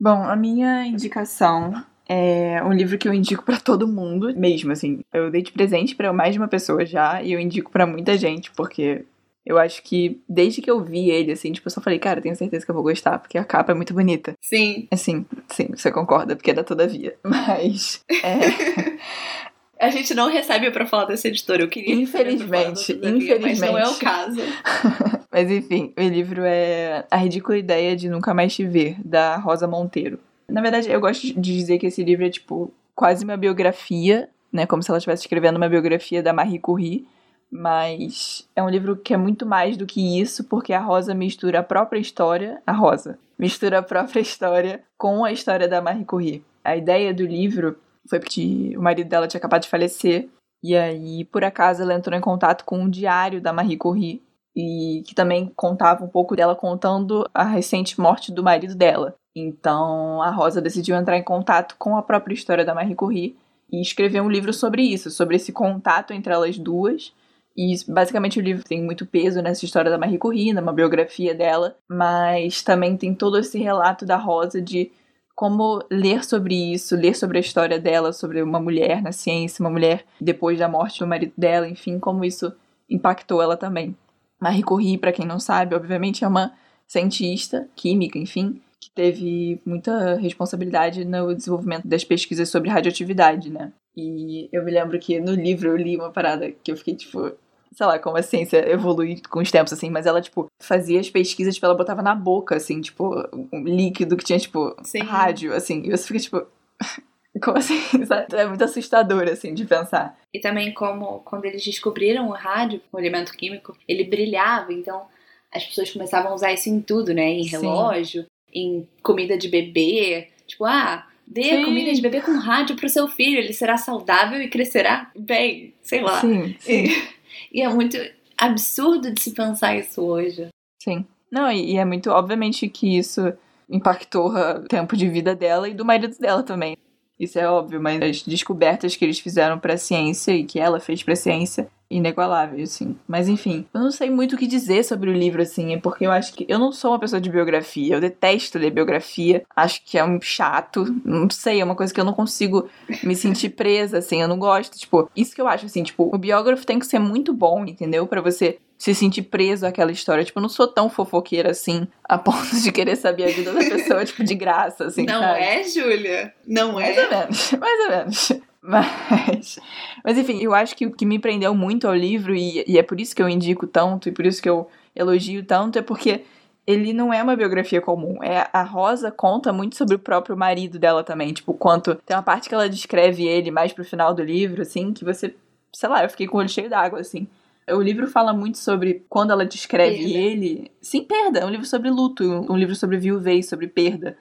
[0.00, 5.00] Bom, a minha indicação é um livro que eu indico para todo mundo, mesmo assim.
[5.12, 8.16] Eu dei de presente para mais de uma pessoa já e eu indico para muita
[8.16, 9.04] gente, porque
[9.44, 12.36] eu acho que desde que eu vi ele, assim, tipo, eu só falei, cara, tenho
[12.36, 14.34] certeza que eu vou gostar, porque a capa é muito bonita.
[14.42, 14.86] Sim.
[14.90, 17.16] Assim, sim, você concorda, porque é da Todavia.
[17.24, 18.04] Mas.
[18.22, 18.98] É...
[19.80, 21.94] A gente não recebe para falar dessa editora, eu queria.
[21.94, 23.40] Infelizmente, infelizmente.
[23.40, 24.40] Mas não é o caso.
[25.30, 29.68] mas enfim, o livro é A Ridícula Ideia de Nunca Mais Te Ver, da Rosa
[29.68, 30.18] Monteiro.
[30.50, 34.66] Na verdade, eu gosto de dizer que esse livro é, tipo, quase uma biografia, né?
[34.66, 37.06] Como se ela estivesse escrevendo uma biografia da Marie Curie.
[37.50, 41.60] Mas é um livro que é muito mais do que isso, porque a Rosa mistura
[41.60, 46.44] a própria história, a Rosa, mistura a própria história com a história da Marie Curie.
[46.62, 50.28] A ideia do livro foi porque o marido dela tinha acabado de falecer,
[50.62, 54.22] e aí, por acaso, ela entrou em contato com um diário da Marie Curie,
[54.60, 59.14] e que também contava um pouco dela contando a recente morte do marido dela.
[59.36, 63.36] Então a Rosa decidiu entrar em contato com a própria história da Marie Curie
[63.72, 67.12] e escrever um livro sobre isso, sobre esse contato entre elas duas.
[67.56, 71.76] E basicamente o livro tem muito peso nessa história da Marie Curie, numa biografia dela,
[71.88, 74.90] mas também tem todo esse relato da Rosa de
[75.36, 79.70] como ler sobre isso, ler sobre a história dela, sobre uma mulher na ciência, uma
[79.70, 82.52] mulher depois da morte do marido dela, enfim, como isso
[82.90, 83.96] impactou ela também.
[84.40, 86.52] Marie Curie, para quem não sabe, obviamente é uma
[86.86, 93.72] cientista química, enfim, que teve muita responsabilidade no desenvolvimento das pesquisas sobre radioatividade, né?
[93.96, 97.32] E eu me lembro que no livro eu li uma parada que eu fiquei tipo,
[97.72, 101.10] sei lá, como a ciência evolui com os tempos, assim, mas ela, tipo, fazia as
[101.10, 105.00] pesquisas, tipo, ela botava na boca, assim, tipo, um líquido que tinha, tipo, Sim.
[105.00, 106.46] rádio, assim, e você fica, tipo.
[107.42, 107.78] Como assim?
[108.32, 110.18] É muito assustador, assim, de pensar.
[110.32, 115.06] E também como quando eles descobriram o rádio, o elemento químico, ele brilhava, então
[115.52, 117.30] as pessoas começavam a usar isso em tudo, né?
[117.30, 118.28] Em relógio, Sim.
[118.52, 120.28] em comida de bebê.
[120.46, 121.64] Tipo, ah, dê sim.
[121.64, 126.00] comida de bebê com rádio pro seu filho, ele será saudável e crescerá bem, sei
[126.00, 126.20] lá.
[126.20, 126.84] Sim, sim.
[126.84, 127.08] E,
[127.60, 127.96] e é muito
[128.36, 130.48] absurdo de se pensar isso hoje.
[130.82, 131.06] Sim.
[131.30, 133.32] Não, e, e é muito, obviamente, que isso
[133.68, 136.76] impactou o tempo de vida dela e do marido dela também.
[137.18, 140.78] Isso é óbvio, mas as descobertas que eles fizeram para a ciência e que ela
[140.78, 142.96] fez para a ciência inegualável, assim.
[143.06, 146.06] Mas enfim, eu não sei muito o que dizer sobre o livro, assim, é porque
[146.06, 149.82] eu acho que eu não sou uma pessoa de biografia, eu detesto ler biografia, acho
[149.84, 152.68] que é um chato, não sei, é uma coisa que eu não consigo
[153.02, 156.18] me sentir presa, assim, eu não gosto, tipo, isso que eu acho, assim, tipo, o
[156.18, 158.06] biógrafo tem que ser muito bom, entendeu?
[158.08, 160.24] para você se sentir preso àquela história.
[160.24, 163.58] Tipo, eu não sou tão fofoqueira assim, a ponto de querer saber a vida da
[163.58, 165.04] pessoa, tipo, de graça, assim.
[165.04, 165.40] Não sabe?
[165.40, 166.32] é, Júlia?
[166.46, 166.94] Não é?
[166.94, 168.32] Mais ou menos, mais ou menos.
[168.68, 169.58] Mas,
[170.04, 172.82] mas enfim, eu acho que o que me prendeu muito ao livro, e, e é
[172.82, 176.24] por isso que eu indico tanto, e por isso que eu elogio tanto, é porque
[176.66, 178.22] ele não é uma biografia comum.
[178.22, 182.22] É a Rosa conta muito sobre o próprio marido dela também, tipo, quanto tem uma
[182.22, 185.34] parte que ela descreve ele mais pro final do livro, assim, que você,
[185.72, 187.26] sei lá, eu fiquei com o olho cheio d'água, assim.
[187.70, 190.18] O livro fala muito sobre quando ela descreve perda.
[190.18, 190.70] ele.
[190.80, 191.40] Sim, perda.
[191.40, 194.16] É um livro sobre luto, um livro sobre viuvez, sobre perda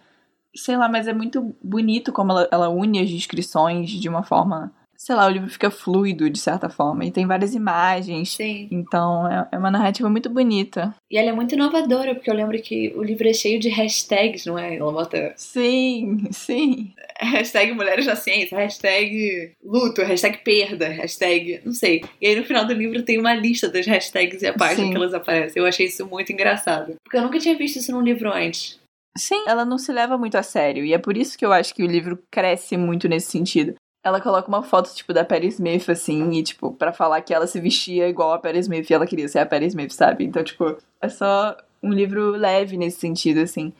[0.57, 4.71] sei lá, mas é muito bonito como ela, ela une as descrições de uma forma
[4.97, 7.05] sei lá, o livro fica fluido de certa forma.
[7.05, 8.35] E tem várias imagens.
[8.35, 8.67] Sim.
[8.71, 10.93] Então é, é, uma narrativa muito bonita.
[11.09, 14.45] E ela é muito inovadora, porque eu lembro que o livro é cheio de hashtags,
[14.45, 14.75] não é?
[14.75, 15.33] Ela bota.
[15.37, 16.91] Sim, sim.
[17.19, 21.61] Hashtag mulheres na ciência, hashtag luto, hashtag perda, hashtag.
[21.63, 22.03] não sei.
[22.19, 24.89] E aí no final do livro tem uma lista das hashtags e a página sim.
[24.89, 25.61] que elas aparecem.
[25.61, 26.95] Eu achei isso muito engraçado.
[27.03, 28.79] Porque eu nunca tinha visto isso num livro antes.
[29.17, 30.85] Sim, ela não se leva muito a sério.
[30.85, 33.75] E é por isso que eu acho que o livro cresce muito nesse sentido.
[34.03, 37.47] Ela coloca uma foto, tipo, da Perry Smith, assim, e, tipo, para falar que ela
[37.47, 40.23] se vestia igual a Perry Smith e ela queria ser a Perry Smith, sabe?
[40.23, 43.73] Então, tipo, é só um livro leve nesse sentido, assim.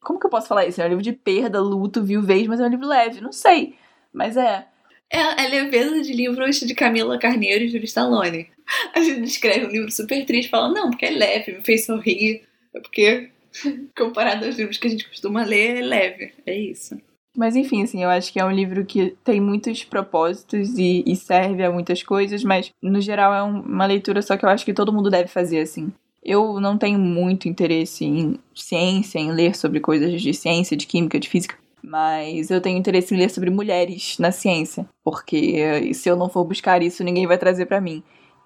[0.00, 0.80] Como que eu posso falar isso?
[0.80, 3.20] É um livro de perda, luto, viuvez, mas é um livro leve.
[3.20, 3.74] Não sei.
[4.12, 4.66] Mas é.
[5.12, 8.48] É, é leveza de livros de Camila Carneiro e Júlia Stallone.
[8.94, 11.86] A gente escreve um livro super triste e fala, não, porque é leve, me fez
[11.86, 12.42] sorrir.
[12.72, 13.30] É porque
[13.96, 16.32] comparado aos livros que a gente costuma ler, é leve.
[16.46, 16.96] É isso.
[17.36, 21.14] Mas enfim, assim, eu acho que é um livro que tem muitos propósitos e, e
[21.14, 24.64] serve a muitas coisas, mas no geral é um, uma leitura só que eu acho
[24.64, 25.92] que todo mundo deve fazer, assim.
[26.22, 31.20] Eu não tenho muito interesse em ciência, em ler sobre coisas de ciência, de química,
[31.20, 36.16] de física, mas eu tenho interesse em ler sobre mulheres na ciência, porque se eu
[36.16, 38.02] não for buscar isso, ninguém vai trazer para mim.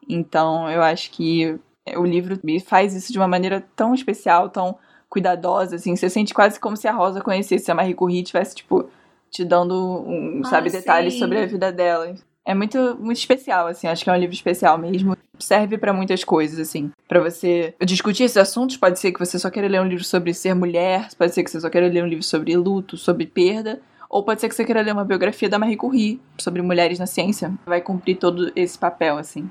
[0.08, 1.58] Então, eu acho que
[1.96, 4.78] o livro me faz isso de uma maneira tão especial, tão
[5.14, 5.94] cuidadosa, assim.
[5.94, 8.90] Você sente quase como se a Rosa conhecesse a Marie Curie tivesse, tipo,
[9.30, 12.12] te dando, um, ah, sabe, detalhes sobre a vida dela.
[12.44, 13.86] É muito, muito especial, assim.
[13.86, 15.16] Acho que é um livro especial mesmo.
[15.38, 16.90] Serve para muitas coisas, assim.
[17.08, 18.76] para você discutir esses assuntos.
[18.76, 21.08] Pode ser que você só queira ler um livro sobre ser mulher.
[21.16, 23.80] Pode ser que você só queira ler um livro sobre luto, sobre perda.
[24.10, 27.06] Ou pode ser que você queira ler uma biografia da Marie Curie sobre mulheres na
[27.06, 27.52] ciência.
[27.64, 29.50] Vai cumprir todo esse papel, assim.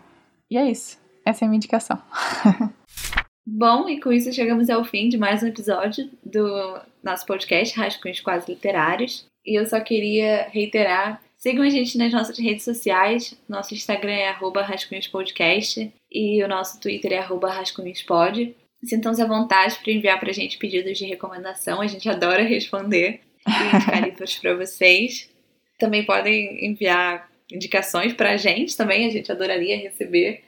[0.51, 0.97] E é isso.
[1.25, 1.99] Essa é a minha indicação.
[3.45, 8.21] Bom, e com isso chegamos ao fim de mais um episódio do nosso podcast Rascunhos
[8.21, 9.25] Quase Literários.
[9.45, 13.37] E eu só queria reiterar, sigam a gente nas nossas redes sociais.
[13.47, 18.55] Nosso Instagram é rascunhospodcast e o nosso Twitter é rascunhospod.
[18.81, 23.19] Sintam-se à vontade para enviar para a gente pedidos de recomendação, a gente adora responder
[23.45, 25.29] e indicar livros para vocês.
[25.77, 30.43] Também podem enviar indicações para a gente também, a gente adoraria receber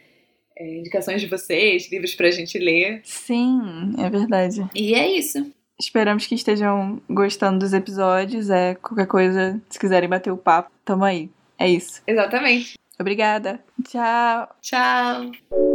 [0.58, 3.02] é, indicações de vocês, livros pra gente ler.
[3.04, 4.66] Sim, é verdade.
[4.74, 5.52] E é isso.
[5.80, 8.50] Esperamos que estejam gostando dos episódios.
[8.50, 11.30] É qualquer coisa, se quiserem bater o papo, tamo aí.
[11.60, 12.02] É isso.
[12.08, 12.76] Exatamente.
[12.98, 13.60] Obrigada.
[13.84, 14.50] Tchau.
[14.62, 15.75] Tchau.